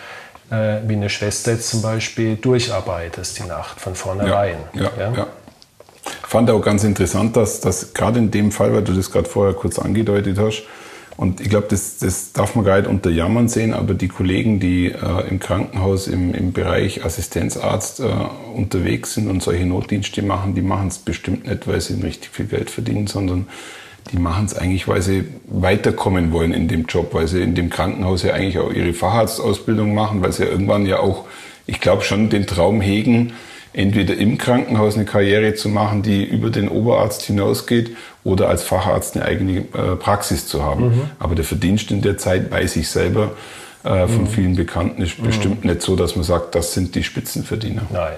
[0.51, 4.57] äh, wie eine Schwester jetzt zum Beispiel durcharbeitest die Nacht von vornherein.
[4.73, 5.27] Ja, ja, ja.
[6.35, 9.55] Fand auch ganz interessant, dass, dass gerade in dem Fall, weil du das gerade vorher
[9.55, 10.65] kurz angedeutet hast,
[11.17, 14.59] und ich glaube, das, das darf man gar nicht unter Jammern sehen, aber die Kollegen,
[14.59, 18.07] die äh, im Krankenhaus im, im Bereich Assistenzarzt äh,
[18.53, 22.47] unterwegs sind und solche Notdienste machen, die machen es bestimmt nicht, weil sie richtig viel
[22.47, 23.47] Geld verdienen, sondern
[24.11, 27.71] die machen es eigentlich, weil sie weiterkommen wollen in dem Job, weil sie in dem
[27.71, 31.27] Krankenhaus ja eigentlich auch ihre Facharztausbildung machen, weil sie ja irgendwann ja auch,
[31.69, 33.35] ich glaube schon, den Traum hegen,
[33.75, 39.17] entweder im Krankenhaus eine Karriere zu machen, die über den Oberarzt hinausgeht, oder als Facharzt
[39.17, 40.89] eine eigene äh, Praxis zu haben.
[40.89, 41.11] Mhm.
[41.19, 43.33] Aber der Verdienst in der Zeit, weiß ich selber,
[43.83, 44.27] äh, von mhm.
[44.29, 45.27] vielen Bekannten ist mhm.
[45.27, 47.83] bestimmt nicht so, dass man sagt, das sind die Spitzenverdiener.
[47.91, 48.17] Nein,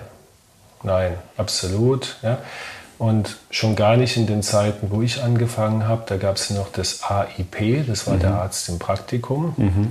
[0.84, 2.16] nein, absolut.
[2.22, 2.38] Ja.
[2.98, 6.70] Und schon gar nicht in den Zeiten, wo ich angefangen habe, da gab es noch
[6.70, 8.20] das AIP, das war mhm.
[8.20, 9.54] der Arzt im Praktikum.
[9.56, 9.90] Mhm.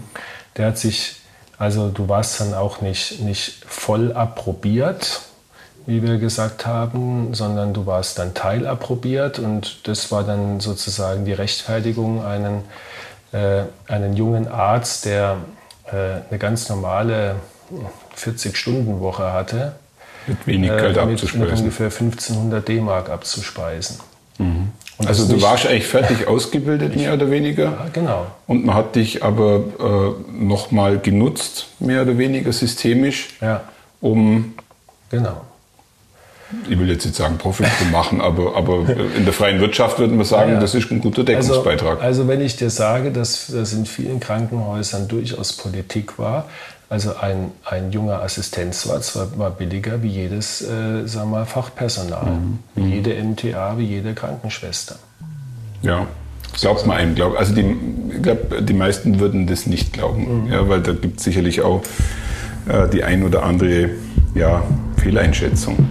[0.58, 1.18] Der hat sich,
[1.58, 5.22] also du warst dann auch nicht, nicht voll approbiert,
[5.86, 11.34] wie wir gesagt haben, sondern du warst dann teilapprobiert und das war dann sozusagen die
[11.34, 12.64] Rechtfertigung, einen,
[13.32, 15.38] äh, einen jungen Arzt, der
[15.86, 15.96] äh,
[16.30, 17.36] eine ganz normale
[18.18, 19.76] 40-Stunden-Woche hatte,
[20.26, 21.50] mit wenig äh, Geld äh, mit, abzuspeisen.
[21.50, 24.00] Mit ungefähr 1500 D-Mark abzuspeisen.
[24.40, 24.72] Mhm.
[25.06, 27.66] Also du warst eigentlich fertig ausgebildet, mehr oder weniger.
[27.66, 28.28] Ja, genau.
[28.48, 33.62] Und man hat dich aber äh, nochmal genutzt, mehr oder weniger systemisch, ja.
[34.00, 34.56] um
[35.10, 35.42] genau
[36.70, 40.18] ich will jetzt nicht sagen Profit zu machen, aber, aber in der freien Wirtschaft würden
[40.18, 42.02] wir sagen, ja, das ist ein guter Deckungsbeitrag.
[42.02, 46.46] Also, also, wenn ich dir sage, dass das in vielen Krankenhäusern durchaus Politik war,
[46.88, 52.60] also ein, ein junger Assistenzarzt war, war billiger wie jedes äh, sagen wir, Fachpersonal, mhm.
[52.76, 52.92] wie mhm.
[52.92, 54.98] jede MTA, wie jede Krankenschwester.
[55.82, 56.06] Ja,
[56.60, 57.16] glaubt man einem.
[57.16, 57.76] Glaub, also die,
[58.16, 60.54] ich glaube, die meisten würden das nicht glauben, mhm.
[60.54, 61.82] ja, weil da gibt es sicherlich auch
[62.68, 63.90] äh, die ein oder andere
[64.36, 64.64] ja,
[64.98, 65.90] Fehleinschätzung.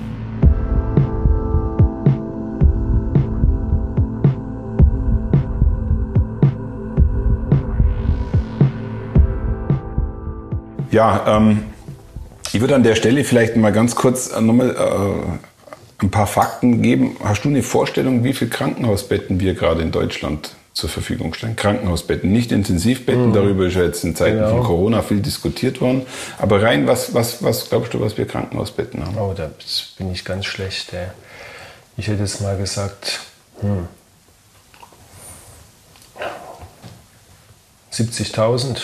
[10.94, 11.64] Ja, ähm,
[12.52, 16.82] ich würde an der Stelle vielleicht mal ganz kurz äh, nochmal äh, ein paar Fakten
[16.82, 17.16] geben.
[17.24, 21.56] Hast du eine Vorstellung, wie viele Krankenhausbetten wir gerade in Deutschland zur Verfügung stellen?
[21.56, 23.32] Krankenhausbetten, nicht Intensivbetten, mhm.
[23.32, 24.50] darüber ist ja jetzt in Zeiten genau.
[24.50, 26.06] von Corona viel diskutiert worden.
[26.38, 29.18] Aber rein, was, was, was glaubst du, was wir Krankenhausbetten haben?
[29.18, 29.50] Oh, da
[29.98, 30.92] bin ich ganz schlecht.
[30.92, 31.08] Ey.
[31.96, 33.18] Ich hätte jetzt mal gesagt,
[33.62, 33.88] hm.
[37.92, 38.82] 70.000.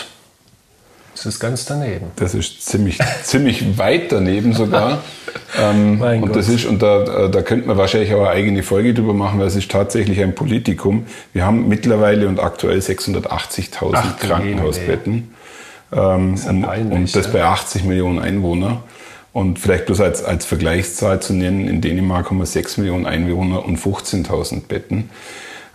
[1.23, 2.07] Das ist ganz daneben.
[2.15, 5.03] Das ist ziemlich, ziemlich weit daneben sogar.
[5.61, 6.35] ähm, und Gott.
[6.35, 9.45] das ist, und da, da könnte man wahrscheinlich auch eine eigene Folge drüber machen, weil
[9.45, 11.05] es ist tatsächlich ein Politikum.
[11.31, 15.31] Wir haben mittlerweile und aktuell 680.000 Krankenhausbetten.
[15.93, 17.31] Ähm, das und, peinlich, und, das ja.
[17.33, 18.79] bei 80 Millionen Einwohnern.
[19.31, 23.63] Und vielleicht bloß als, als Vergleichszahl zu nennen, in Dänemark haben wir 6 Millionen Einwohner
[23.63, 25.11] und 15.000 Betten.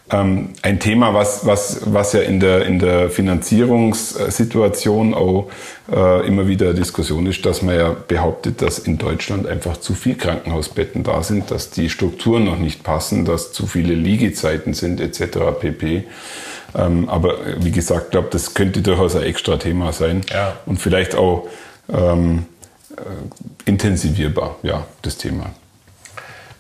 [0.09, 5.51] Ähm, ein Thema, was, was, was ja in der, in der Finanzierungssituation auch
[5.93, 10.15] äh, immer wieder Diskussion ist, dass man ja behauptet, dass in Deutschland einfach zu viel
[10.15, 15.39] Krankenhausbetten da sind, dass die Strukturen noch nicht passen, dass zu viele Liegezeiten sind etc.
[15.61, 16.05] pp.
[16.77, 20.57] Ähm, aber wie gesagt, ich glaube, das könnte durchaus ein extra Thema sein ja.
[20.67, 21.49] und vielleicht auch
[21.93, 22.47] ähm,
[22.97, 25.51] äh, intensivierbar, ja, das Thema.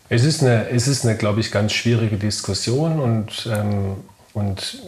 [0.08, 3.96] Es ist eine, es ist eine, glaube ich, ganz schwierige Diskussion und, ähm,
[4.34, 4.78] und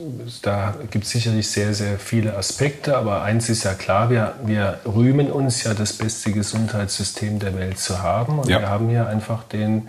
[0.42, 2.96] da gibt es sicherlich sehr, sehr viele Aspekte.
[2.96, 7.78] Aber eins ist ja klar, wir, wir rühmen uns ja, das beste Gesundheitssystem der Welt
[7.78, 8.38] zu haben.
[8.38, 8.60] Und ja.
[8.60, 9.88] wir haben hier einfach den,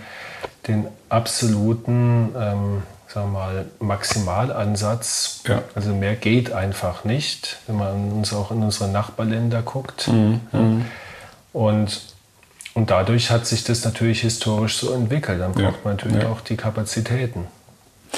[0.67, 5.41] den absoluten ähm, sagen wir mal, Maximalansatz.
[5.47, 5.63] Ja.
[5.75, 10.07] Also mehr geht einfach nicht, wenn man uns auch in unsere Nachbarländer guckt.
[10.07, 10.41] Mhm.
[10.51, 10.85] Mhm.
[11.51, 12.08] Und
[12.79, 15.41] und dadurch hat sich das natürlich historisch so entwickelt.
[15.41, 16.29] Dann braucht ja, man natürlich ja.
[16.29, 17.45] auch die Kapazitäten,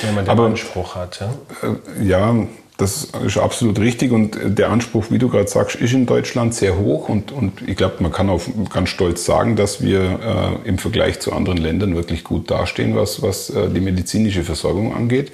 [0.04, 1.20] wenn man den Aber, Anspruch hat.
[1.20, 1.34] Ja?
[1.68, 2.36] Äh, ja,
[2.78, 4.12] das ist absolut richtig.
[4.12, 7.10] Und der Anspruch, wie du gerade sagst, ist in Deutschland sehr hoch.
[7.10, 8.40] Und, und ich glaube, man kann auch
[8.72, 13.24] ganz stolz sagen, dass wir äh, im Vergleich zu anderen Ländern wirklich gut dastehen, was,
[13.24, 15.32] was äh, die medizinische Versorgung angeht.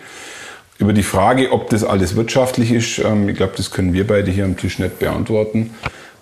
[0.77, 4.31] Über die Frage, ob das alles wirtschaftlich ist, ähm, ich glaube, das können wir beide
[4.31, 5.71] hier am Tisch nicht beantworten.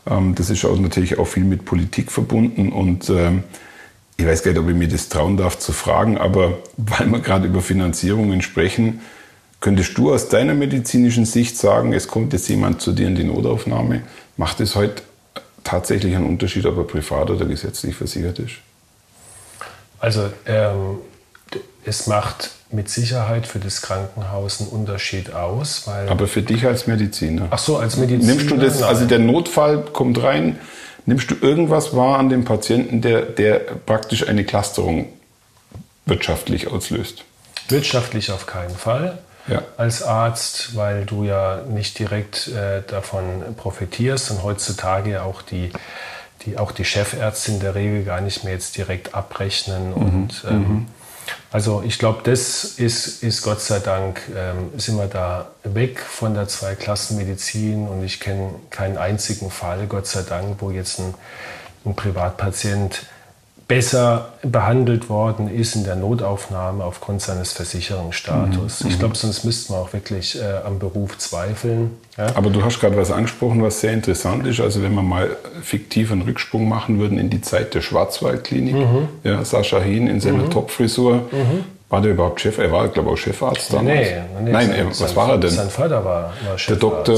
[0.07, 3.43] Ähm, das ist auch natürlich auch viel mit Politik verbunden und ähm,
[4.17, 7.19] ich weiß gar nicht, ob ich mir das trauen darf zu fragen, aber weil wir
[7.19, 9.01] gerade über Finanzierungen sprechen,
[9.59, 13.23] könntest du aus deiner medizinischen Sicht sagen, es kommt jetzt jemand zu dir in die
[13.23, 14.03] Notaufnahme,
[14.37, 15.01] macht es heute
[15.63, 18.53] tatsächlich einen Unterschied, ob er privat oder gesetzlich versichert ist?
[19.99, 20.99] Also ähm,
[21.83, 25.87] es macht mit Sicherheit für das Krankenhaus einen Unterschied aus.
[25.87, 27.47] Weil Aber für dich als Mediziner?
[27.49, 28.33] Ach so, als Mediziner.
[28.33, 30.59] Nimmst du das, also der Notfall kommt rein,
[31.05, 35.07] nimmst du irgendwas wahr an dem Patienten, der, der praktisch eine Clusterung
[36.05, 37.23] wirtschaftlich auslöst?
[37.69, 39.17] Wirtschaftlich auf keinen Fall.
[39.47, 39.61] Ja.
[39.77, 43.23] Als Arzt, weil du ja nicht direkt äh, davon
[43.55, 45.71] profitierst und heutzutage auch die
[46.45, 49.93] die auch die Chefärztin in der Regel gar nicht mehr jetzt direkt abrechnen mhm.
[49.93, 50.87] und ähm, mhm.
[51.51, 56.33] Also ich glaube, das ist, ist Gott sei Dank, ähm, sind wir da weg von
[56.33, 61.13] der Zweiklassenmedizin und ich kenne keinen einzigen Fall, Gott sei Dank, wo jetzt ein,
[61.85, 63.05] ein Privatpatient
[63.67, 68.83] besser behandelt worden ist in der Notaufnahme aufgrund seines Versicherungsstatus.
[68.83, 68.89] Mhm.
[68.91, 71.97] Ich glaube, sonst müsste man auch wirklich äh, am Beruf zweifeln.
[72.15, 72.27] Ja?
[72.35, 74.59] Aber du hast gerade was angesprochen, was sehr interessant ist.
[74.59, 79.07] Also wenn wir mal fiktiv einen Rücksprung machen würden in die Zeit der Schwarzwaldklinik, mhm.
[79.23, 80.51] ja, Sascha Hien in seiner mhm.
[80.51, 81.63] Topfrisur, mhm.
[81.89, 82.59] war der überhaupt Chef?
[82.59, 83.99] Er war, glaube ich, auch Chefarzt damals.
[83.99, 85.49] Nee, nee, Nein, sein, was war er denn?
[85.49, 86.69] Sein Vater war, war Chefarzt.
[86.69, 87.17] Der Doktor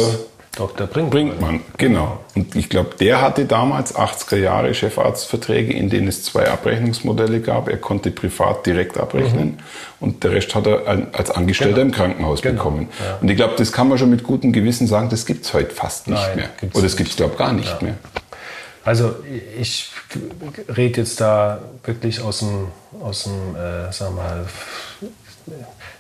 [0.58, 0.88] Dr.
[0.88, 1.10] Brinkmann.
[1.10, 2.20] Brinkmann, genau.
[2.36, 7.70] Und ich glaube, der hatte damals 80er Jahre Chefarztverträge, in denen es zwei Abrechnungsmodelle gab.
[7.70, 9.58] Er konnte privat direkt abrechnen mhm.
[10.00, 11.86] und der Rest hat er als Angestellter genau.
[11.86, 12.56] im Krankenhaus genau.
[12.56, 12.90] bekommen.
[13.00, 13.20] Ja.
[13.22, 15.76] Und ich glaube, das kann man schon mit gutem Gewissen sagen, das gibt es heute
[15.76, 16.50] fast nicht Nein, mehr.
[16.74, 17.78] Oder das gibt es, glaube ich, gar nicht ja.
[17.82, 17.98] mehr.
[18.84, 19.16] Also
[19.60, 19.92] ich
[20.76, 22.70] rede jetzt da wirklich aus dem,
[23.02, 24.46] aus dem äh, sag mal,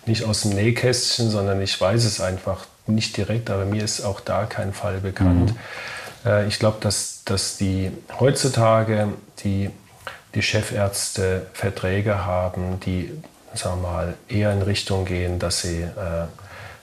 [0.07, 4.19] nicht aus dem Nähkästchen, sondern ich weiß es einfach nicht direkt, aber mir ist auch
[4.19, 5.53] da kein Fall bekannt.
[6.23, 6.29] Mhm.
[6.29, 9.09] Äh, ich glaube, dass, dass die heutzutage
[9.43, 9.69] die,
[10.35, 13.11] die Chefärzte Verträge haben, die
[13.53, 16.27] sagen wir mal, eher in Richtung gehen, dass sie äh,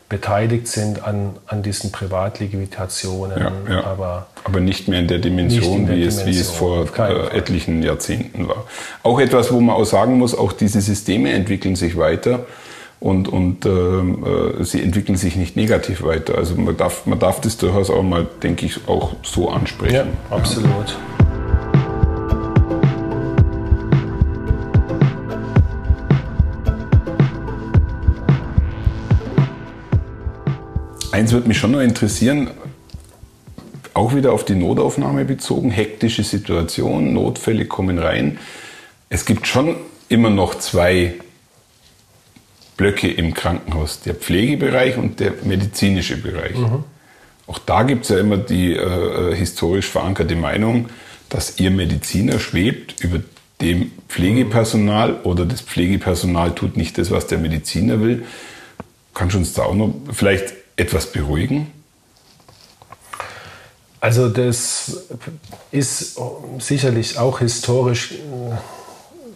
[0.09, 3.39] beteiligt sind an, an diesen Privatlegitimationen.
[3.39, 3.85] Ja, ja.
[3.85, 6.87] Aber, aber nicht mehr in der Dimension, in der wie, Dimension, es, wie es vor
[6.99, 8.67] äh, etlichen Jahrzehnten war.
[9.03, 12.47] Auch etwas, wo man auch sagen muss, auch diese Systeme entwickeln sich weiter
[13.05, 16.39] und, und ähm, äh, sie entwickeln sich nicht negativ weiter.
[16.39, 19.95] Also man darf, man darf das durchaus auch mal, denke ich, auch so ansprechen.
[19.95, 20.65] Ja, absolut.
[20.65, 20.97] Ja.
[31.13, 32.53] Eins würde mich schon noch interessieren,
[33.93, 38.39] auch wieder auf die Notaufnahme bezogen, hektische Situation, Notfälle kommen rein.
[39.11, 39.77] Es gibt schon
[40.09, 41.17] immer noch zwei
[42.77, 46.57] Blöcke im Krankenhaus, der Pflegebereich und der medizinische Bereich.
[46.57, 46.85] Mhm.
[47.47, 50.89] Auch da gibt es ja immer die äh, äh, historisch verankerte Meinung,
[51.29, 53.21] dass ihr Mediziner schwebt über
[53.61, 58.25] dem Pflegepersonal oder das Pflegepersonal tut nicht das, was der Mediziner will.
[59.13, 61.71] Kannst du uns da auch noch vielleicht etwas beruhigen?
[64.01, 65.07] Also das
[65.71, 66.19] ist
[66.59, 68.57] sicherlich auch historisch äh,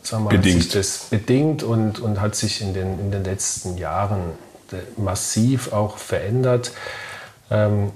[0.09, 0.57] sagen wir, bedingt.
[0.57, 4.33] Hat sich das bedingt und, und hat sich in den, in den letzten Jahren
[4.97, 6.73] massiv auch verändert.
[7.51, 7.91] Ähm,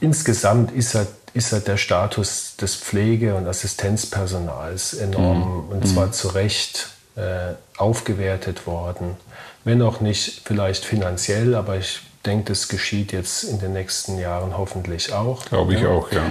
[0.00, 5.72] insgesamt ist er, ist er der Status des Pflege- und Assistenzpersonals enorm mhm.
[5.72, 6.12] und zwar mhm.
[6.12, 9.16] zu Recht äh, aufgewertet worden.
[9.64, 14.56] Wenn auch nicht vielleicht finanziell, aber ich denke, das geschieht jetzt in den nächsten Jahren
[14.56, 15.44] hoffentlich auch.
[15.46, 15.88] Glaube ich ja.
[15.88, 16.22] auch, ja.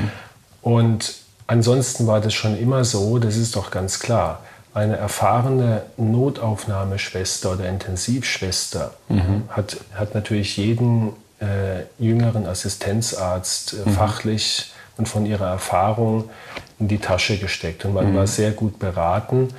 [0.61, 1.15] Und
[1.49, 4.41] ansonsten war das schon immer so, das ist doch ganz klar.
[4.73, 9.43] Eine erfahrene Notaufnahmeschwester oder Intensivschwester mhm.
[9.49, 13.93] hat, hat natürlich jeden äh, jüngeren Assistenzarzt äh, mhm.
[13.93, 16.29] fachlich und von ihrer Erfahrung
[16.77, 17.83] in die Tasche gesteckt.
[17.83, 18.17] Und man mhm.
[18.17, 19.49] war sehr gut beraten,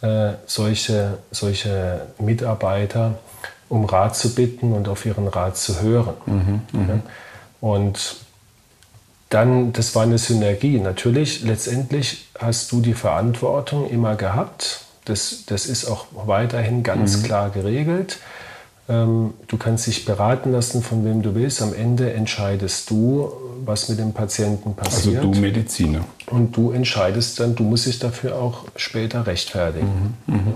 [0.00, 3.18] äh, solche, solche Mitarbeiter
[3.68, 6.14] um Rat zu bitten und auf ihren Rat zu hören.
[6.26, 7.00] Mhm, ja.
[7.60, 8.16] Und
[9.32, 10.78] dann, das war eine Synergie.
[10.78, 14.82] Natürlich, letztendlich hast du die Verantwortung immer gehabt.
[15.04, 17.22] Das, das ist auch weiterhin ganz mhm.
[17.24, 18.18] klar geregelt.
[18.88, 21.62] Ähm, du kannst dich beraten lassen, von wem du willst.
[21.62, 23.32] Am Ende entscheidest du,
[23.64, 25.18] was mit dem Patienten passiert.
[25.18, 26.04] Also du Mediziner.
[26.26, 30.16] Und du entscheidest dann, du musst dich dafür auch später rechtfertigen.
[30.26, 30.34] Mhm.
[30.34, 30.54] Mhm.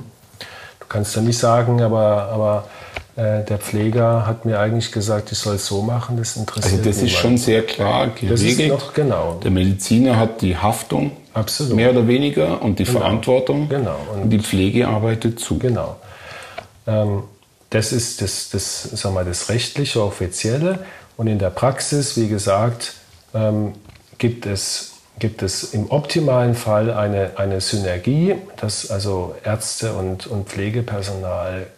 [0.80, 2.68] Du kannst dann nicht sagen, aber, aber
[3.16, 6.86] äh, der Pfleger hat mir eigentlich gesagt, ich soll es so machen, das interessiert mich.
[6.86, 7.12] Also das niemand.
[7.12, 8.68] ist schon sehr klar geregelt.
[8.68, 9.40] Noch, genau.
[9.42, 11.74] Der Mediziner hat die Haftung, Absolut.
[11.74, 13.00] mehr oder weniger, und die genau.
[13.00, 13.70] Verantwortung.
[13.70, 13.96] Genau.
[14.12, 15.58] Und, und, die Pflege arbeitet zu.
[15.58, 15.96] Genau.
[16.86, 17.22] Ähm,
[17.70, 20.80] das ist das, das, sag mal, das rechtliche, offizielle.
[21.16, 22.96] Und in der Praxis, wie gesagt,
[23.34, 23.72] ähm,
[24.18, 30.50] gibt, es, gibt es im optimalen Fall eine, eine Synergie, dass also Ärzte und, und
[30.50, 31.68] Pflegepersonal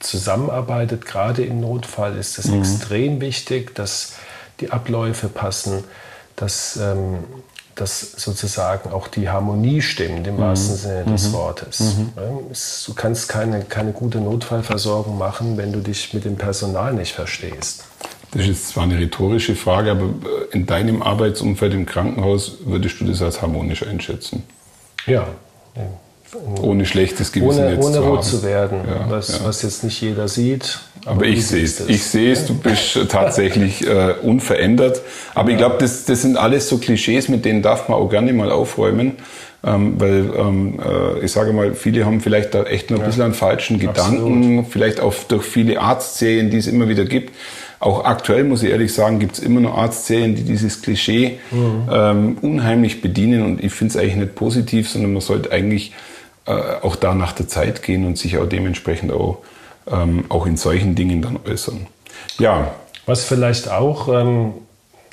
[0.00, 1.04] zusammenarbeitet.
[1.04, 2.60] Gerade im Notfall ist es mhm.
[2.60, 4.14] extrem wichtig, dass
[4.60, 5.84] die Abläufe passen,
[6.36, 7.18] dass, ähm,
[7.74, 10.40] dass sozusagen auch die Harmonie stimmt, im mhm.
[10.40, 11.32] wahrsten Sinne des mhm.
[11.32, 11.80] Wortes.
[11.80, 12.12] Mhm.
[12.16, 17.84] du kannst keine, keine gute Notfallversorgung machen, wenn du dich mit dem Personal nicht verstehst.
[18.32, 23.06] Das ist zwar eine rhetorische Frage, aber äh, in deinem Arbeitsumfeld im Krankenhaus würdest du
[23.06, 24.42] das als harmonisch einschätzen?
[25.06, 25.28] Ja,
[26.60, 29.44] ohne schlechtes Gewissen ohne, jetzt ohne zu rot zu werden, ja, was, ja.
[29.44, 30.78] was, jetzt nicht jeder sieht.
[31.04, 31.80] Aber, aber ich sehe es.
[31.88, 35.00] Ich sehe es, du bist tatsächlich äh, unverändert.
[35.34, 35.54] Aber ja.
[35.54, 38.50] ich glaube, das, das sind alles so Klischees, mit denen darf man auch gerne mal
[38.50, 39.16] aufräumen.
[39.64, 43.22] Ähm, weil ähm, äh, ich sage mal, viele haben vielleicht da echt noch ein bisschen
[43.22, 44.66] einen falschen Gedanken, Absolut.
[44.68, 47.34] vielleicht auch durch viele Arztserien, die es immer wieder gibt.
[47.80, 51.88] Auch aktuell, muss ich ehrlich sagen, gibt es immer noch Arztserien, die dieses Klischee mhm.
[51.90, 55.92] ähm, unheimlich bedienen und ich finde es eigentlich nicht positiv, sondern man sollte eigentlich
[56.48, 59.38] auch da nach der Zeit gehen und sich auch dementsprechend auch,
[59.86, 61.86] ähm, auch in solchen Dingen dann äußern.
[62.38, 62.72] Ja.
[63.06, 64.54] Was vielleicht auch ähm,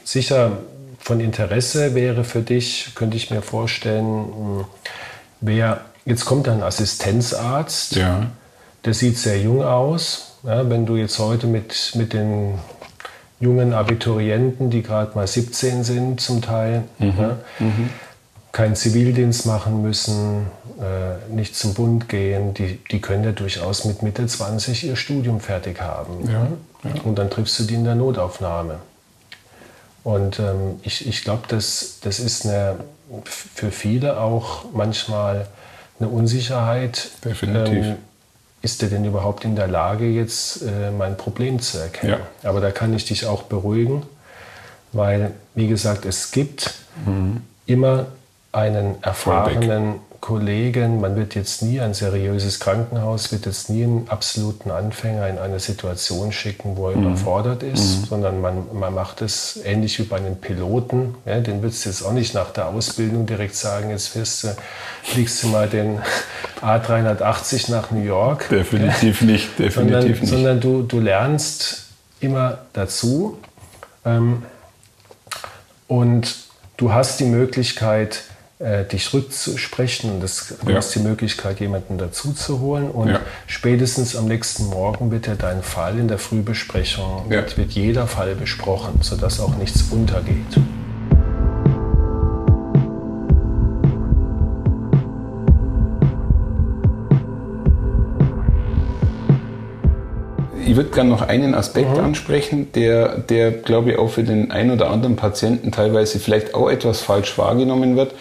[0.04, 0.54] sicher
[1.00, 4.65] von Interesse wäre für dich, könnte ich mir vorstellen,
[5.41, 8.28] wer, jetzt kommt ein Assistenzarzt, ja.
[8.86, 10.38] der sieht sehr jung aus.
[10.43, 12.60] Ja, wenn du jetzt heute mit, mit den
[13.39, 17.13] jungen Abiturienten, die gerade mal 17 sind zum Teil, mhm.
[17.17, 17.89] Ja, mhm
[18.56, 20.45] keinen Zivildienst machen müssen,
[20.79, 25.39] äh, nicht zum Bund gehen, die, die können ja durchaus mit Mitte 20 ihr Studium
[25.39, 26.29] fertig haben.
[26.29, 26.47] Ja,
[26.83, 27.01] ja.
[27.03, 28.79] Und dann triffst du die in der Notaufnahme.
[30.03, 32.75] Und ähm, ich, ich glaube, das, das ist eine,
[33.25, 35.47] für viele auch manchmal
[35.99, 37.09] eine Unsicherheit.
[37.23, 37.85] Definitiv.
[37.85, 37.95] Ähm,
[38.61, 42.19] ist er denn überhaupt in der Lage, jetzt äh, mein Problem zu erkennen?
[42.43, 42.49] Ja.
[42.49, 44.03] Aber da kann ich dich auch beruhigen,
[44.91, 46.73] weil, wie gesagt, es gibt
[47.05, 47.43] mhm.
[47.65, 48.07] immer
[48.51, 54.71] einen erfahrenen Kollegen, man wird jetzt nie ein seriöses Krankenhaus, wird jetzt nie einen absoluten
[54.71, 57.05] Anfänger in eine Situation schicken, wo er mhm.
[57.05, 58.05] überfordert ist, mhm.
[58.05, 61.13] sondern man, man macht es ähnlich wie bei einem Piloten.
[61.27, 64.47] Ja, den würdest du jetzt auch nicht nach der Ausbildung direkt sagen, jetzt fährst du,
[65.03, 65.99] fliegst du mal den
[66.61, 68.49] A380 nach New York.
[68.49, 69.27] Definitiv ja?
[69.27, 70.25] nicht, definitiv sondern, nicht.
[70.25, 71.85] Sondern du, du lernst
[72.19, 73.38] immer dazu
[74.03, 74.41] ähm,
[75.88, 76.35] und
[76.77, 78.23] du hast die Möglichkeit,
[78.59, 80.77] dich rückzusprechen und das, du ja.
[80.77, 83.19] hast die Möglichkeit, jemanden dazu zu holen und ja.
[83.47, 87.31] spätestens am nächsten Morgen wird ja dein Fall in der Frühbesprechung, ja.
[87.31, 90.57] wird, wird jeder Fall besprochen, sodass auch nichts untergeht.
[100.65, 102.03] Ich würde gerne noch einen Aspekt mhm.
[102.03, 106.69] ansprechen, der, der, glaube ich, auch für den einen oder anderen Patienten teilweise vielleicht auch
[106.69, 108.13] etwas falsch wahrgenommen wird.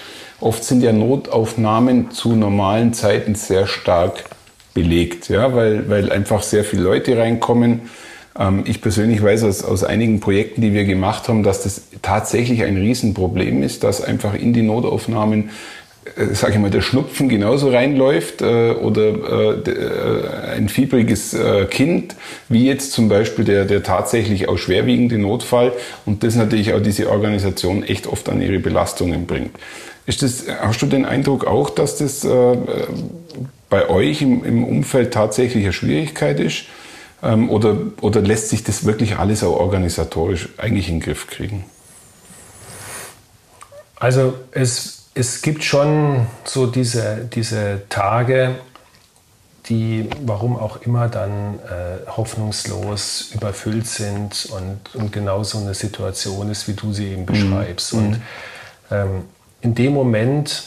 [0.45, 4.25] Oft sind ja Notaufnahmen zu normalen Zeiten sehr stark
[4.75, 7.89] belegt, ja, weil, weil einfach sehr viele Leute reinkommen.
[8.39, 12.63] Ähm, ich persönlich weiß aus, aus einigen Projekten, die wir gemacht haben, dass das tatsächlich
[12.63, 15.49] ein Riesenproblem ist, dass einfach in die Notaufnahmen
[16.17, 21.67] äh, sage ich mal, der Schnupfen genauso reinläuft äh, oder äh, äh, ein fiebriges äh,
[21.67, 22.15] Kind,
[22.49, 25.73] wie jetzt zum Beispiel der, der tatsächlich auch schwerwiegende Notfall
[26.07, 29.57] und das natürlich auch diese Organisation echt oft an ihre Belastungen bringt.
[30.07, 32.57] Ist das, hast du den Eindruck auch, dass das äh,
[33.71, 36.65] bei euch im, im Umfeld tatsächlich eine Schwierigkeit ist?
[37.23, 41.65] Ähm, oder, oder lässt sich das wirklich alles auch organisatorisch eigentlich in den Griff kriegen?
[43.97, 48.57] Also es, es gibt schon so diese, diese Tage,
[49.67, 56.51] die, warum auch immer, dann äh, hoffnungslos überfüllt sind und, und genau so eine Situation
[56.51, 57.95] ist, wie du sie eben beschreibst.
[57.95, 57.99] Mhm.
[58.01, 58.21] Und
[58.91, 59.25] ähm,
[59.63, 60.65] in dem Moment,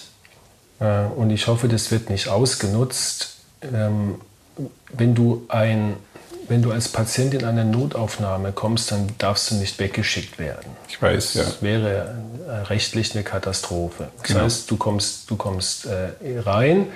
[0.80, 4.16] äh, und ich hoffe, das wird nicht ausgenutzt, ähm,
[4.94, 5.98] wenn du ein
[6.48, 10.72] wenn du als Patient in eine Notaufnahme kommst, dann darfst du nicht weggeschickt werden.
[10.88, 11.44] Ich weiß, ja.
[11.44, 12.16] Das wäre
[12.48, 14.10] äh, rechtlich eine Katastrophe.
[14.18, 14.42] Das genau.
[14.42, 16.88] heißt, du kommst, du kommst äh, rein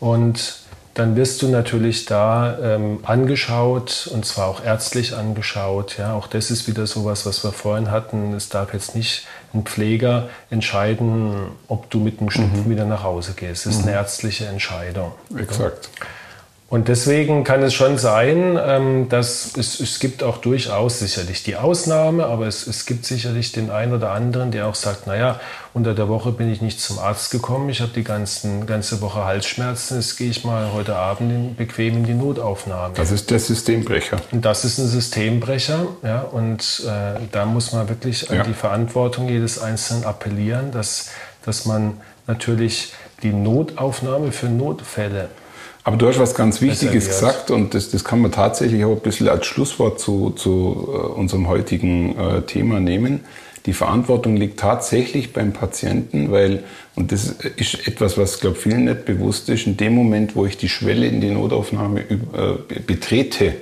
[0.00, 0.58] und
[0.96, 5.98] dann wirst du natürlich da ähm, angeschaut und zwar auch ärztlich angeschaut.
[5.98, 8.32] Ja, auch das ist wieder sowas, was wir vorhin hatten.
[8.32, 12.70] Es darf jetzt nicht ein Pfleger entscheiden, ob du mit dem Schnupfen mhm.
[12.70, 13.66] wieder nach Hause gehst.
[13.66, 13.88] Das ist mhm.
[13.88, 15.12] eine ärztliche Entscheidung.
[15.36, 15.90] Exakt.
[16.00, 16.06] Ja.
[16.68, 21.54] Und deswegen kann es schon sein, ähm, dass es, es gibt auch durchaus sicherlich die
[21.54, 25.38] Ausnahme, aber es, es gibt sicherlich den einen oder anderen, der auch sagt, naja,
[25.74, 29.24] unter der Woche bin ich nicht zum Arzt gekommen, ich habe die ganzen, ganze Woche
[29.24, 32.94] Halsschmerzen, jetzt gehe ich mal heute Abend in, bequem in die Notaufnahme.
[32.94, 34.16] Das ist der Systembrecher.
[34.32, 38.42] Und das ist ein Systembrecher, ja, und äh, da muss man wirklich an ja.
[38.42, 41.10] die Verantwortung jedes Einzelnen appellieren, dass,
[41.44, 42.92] dass man natürlich
[43.22, 45.28] die Notaufnahme für Notfälle
[45.86, 49.00] aber du hast was ganz Wichtiges gesagt und das, das kann man tatsächlich auch ein
[49.02, 53.20] bisschen als Schlusswort zu, zu äh, unserem heutigen äh, Thema nehmen.
[53.66, 56.64] Die Verantwortung liegt tatsächlich beim Patienten, weil,
[56.96, 60.56] und das ist etwas, was, glaube vielen nicht bewusst ist, in dem Moment, wo ich
[60.56, 63.54] die Schwelle in die Notaufnahme äh, betrete,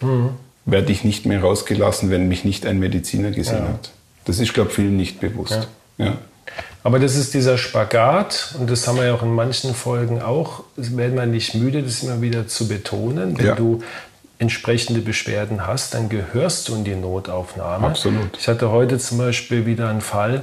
[0.00, 0.28] mhm.
[0.64, 3.70] werde ich nicht mehr rausgelassen, wenn mich nicht ein Mediziner gesehen ja.
[3.70, 3.90] hat.
[4.24, 5.66] Das ist, glaube vielen nicht bewusst.
[5.98, 6.06] Ja.
[6.06, 6.18] ja.
[6.84, 10.64] Aber das ist dieser Spagat, und das haben wir ja auch in manchen Folgen auch,
[10.76, 13.38] werden wir nicht müde, das immer wieder zu betonen.
[13.38, 13.54] Wenn ja.
[13.54, 13.82] du
[14.38, 17.86] entsprechende Beschwerden hast, dann gehörst du in die Notaufnahme.
[17.86, 18.36] Absolut.
[18.38, 20.42] Ich hatte heute zum Beispiel wieder einen Fall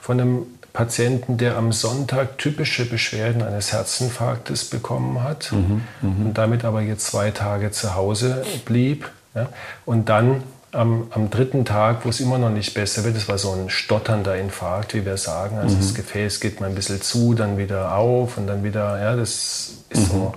[0.00, 6.26] von einem Patienten, der am Sonntag typische Beschwerden eines Herzinfarktes bekommen hat mhm, mhm.
[6.26, 9.10] und damit aber jetzt zwei Tage zu Hause blieb.
[9.34, 9.48] Ja,
[9.86, 10.42] und dann
[10.72, 13.70] am, am, dritten Tag, wo es immer noch nicht besser wird, das war so ein
[13.70, 15.58] stotternder Infarkt, wie wir sagen.
[15.58, 15.80] Also mhm.
[15.80, 19.72] das Gefäß geht mal ein bisschen zu, dann wieder auf und dann wieder, ja, das
[19.88, 20.18] ist mhm.
[20.18, 20.34] so.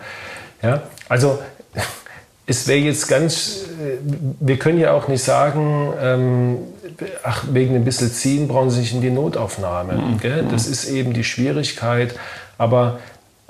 [0.62, 1.40] Ja, also
[2.46, 3.98] es wäre jetzt ganz, äh,
[4.40, 6.58] wir können ja auch nicht sagen, ähm,
[7.24, 9.94] ach, wegen ein bisschen ziehen brauchen Sie sich in die Notaufnahme.
[9.94, 10.50] Mhm.
[10.50, 12.16] Das ist eben die Schwierigkeit.
[12.58, 13.00] Aber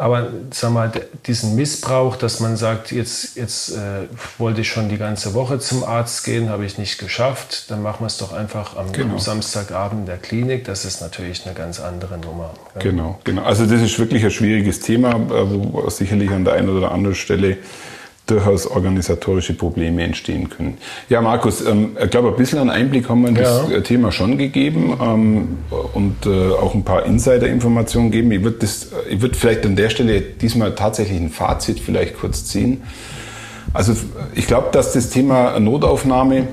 [0.01, 0.91] aber sag mal,
[1.27, 4.07] diesen Missbrauch, dass man sagt, jetzt, jetzt äh,
[4.39, 7.97] wollte ich schon die ganze Woche zum Arzt gehen, habe ich nicht geschafft, dann machen
[7.99, 9.13] wir es doch einfach am, genau.
[9.13, 10.65] am, Samstagabend in der Klinik.
[10.65, 12.49] Das ist natürlich eine ganz andere Nummer.
[12.79, 13.43] Genau, genau.
[13.43, 17.15] Also das ist wirklich ein schwieriges Thema, äh, wo sicherlich an der einen oder anderen
[17.15, 17.57] Stelle
[18.31, 20.77] durchaus organisatorische Probleme entstehen können.
[21.09, 23.81] Ja, Markus, ähm, ich glaube, ein bisschen einen Einblick haben wir in das ja.
[23.81, 25.57] Thema schon gegeben ähm,
[25.93, 28.31] und äh, auch ein paar Insider-Informationen geben.
[28.31, 28.65] Ich würde
[29.11, 32.81] würd vielleicht an der Stelle diesmal tatsächlich ein Fazit vielleicht kurz ziehen.
[33.73, 33.93] Also
[34.33, 36.47] ich glaube, dass das Thema Notaufnahme,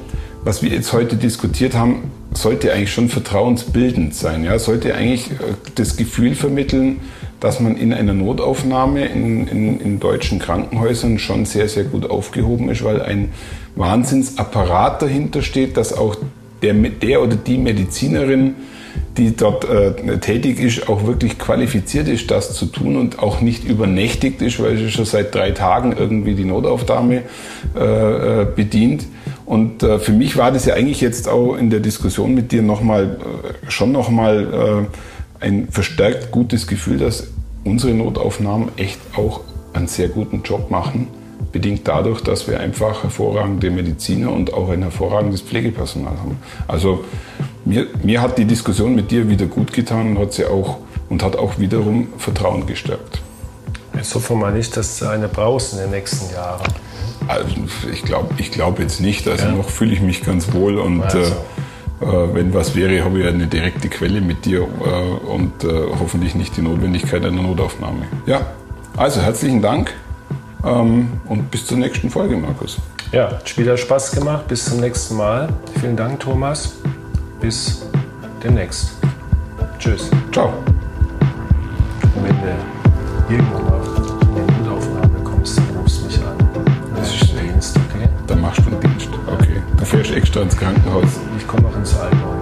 [0.45, 4.45] was wir jetzt heute diskutiert haben, sollte eigentlich schon vertrauensbildend sein.
[4.45, 7.01] Ja, sollte eigentlich äh, das Gefühl vermitteln,
[7.41, 12.69] dass man in einer Notaufnahme in, in, in, deutschen Krankenhäusern schon sehr, sehr gut aufgehoben
[12.69, 13.31] ist, weil ein
[13.77, 16.17] Wahnsinnsapparat dahinter steht, dass auch
[16.63, 18.57] der, der oder die Medizinerin,
[19.17, 23.65] die dort äh, tätig ist, auch wirklich qualifiziert ist, das zu tun und auch nicht
[23.65, 27.23] übernächtigt ist, weil sie schon seit drei Tagen irgendwie die Notaufnahme
[27.77, 29.07] äh, äh bedient.
[29.47, 32.63] Und äh, für mich war das ja eigentlich jetzt auch in der Diskussion mit dir
[32.63, 37.29] nochmal, äh, schon nochmal äh, ein verstärkt gutes Gefühl, dass
[37.65, 39.41] unsere Notaufnahmen echt auch
[39.73, 41.09] einen sehr guten Job machen,
[41.53, 46.39] bedingt dadurch, dass wir einfach hervorragende Mediziner und auch ein hervorragendes Pflegepersonal haben.
[46.67, 47.05] Also
[47.65, 50.79] mir, mir hat die Diskussion mit dir wieder gut getan und hat sie auch
[51.09, 53.21] und hat auch wiederum Vertrauen gestärkt.
[53.95, 56.63] Jetzt hoffen wir mal nicht, dass du eine brauchst in den nächsten Jahren.
[57.27, 57.49] Also
[57.93, 59.27] ich glaube ich glaub jetzt nicht.
[59.27, 59.53] Also ja.
[59.53, 61.19] noch fühle ich mich ganz wohl und also.
[61.19, 61.33] äh,
[62.01, 65.69] wenn was wäre, habe ich eine direkte Quelle mit dir äh, und äh,
[65.99, 68.03] hoffentlich nicht die Notwendigkeit einer Notaufnahme.
[68.27, 68.43] Ja,
[68.97, 69.95] also herzlichen Dank
[70.65, 72.79] ähm, und bis zur nächsten Folge, Markus.
[73.13, 74.47] Ja, hat wieder Spaß gemacht.
[74.49, 75.49] Bis zum nächsten Mal.
[75.81, 76.75] Vielen Dank, Thomas.
[77.41, 77.83] Bis
[78.45, 78.93] demnächst.
[79.79, 80.11] Tschüss.
[80.33, 80.53] Ciao.
[82.15, 86.67] Und wenn du irgendwann mal in die Notaufnahme kommst, dann rufst du mich an.
[86.95, 88.09] Das ist Dienst, okay?
[88.27, 89.09] Dann machst du einen Dienst.
[89.27, 89.63] Okay.
[89.77, 92.39] Du fährst extra ins Krankenhaus komme auch ins Allgäu.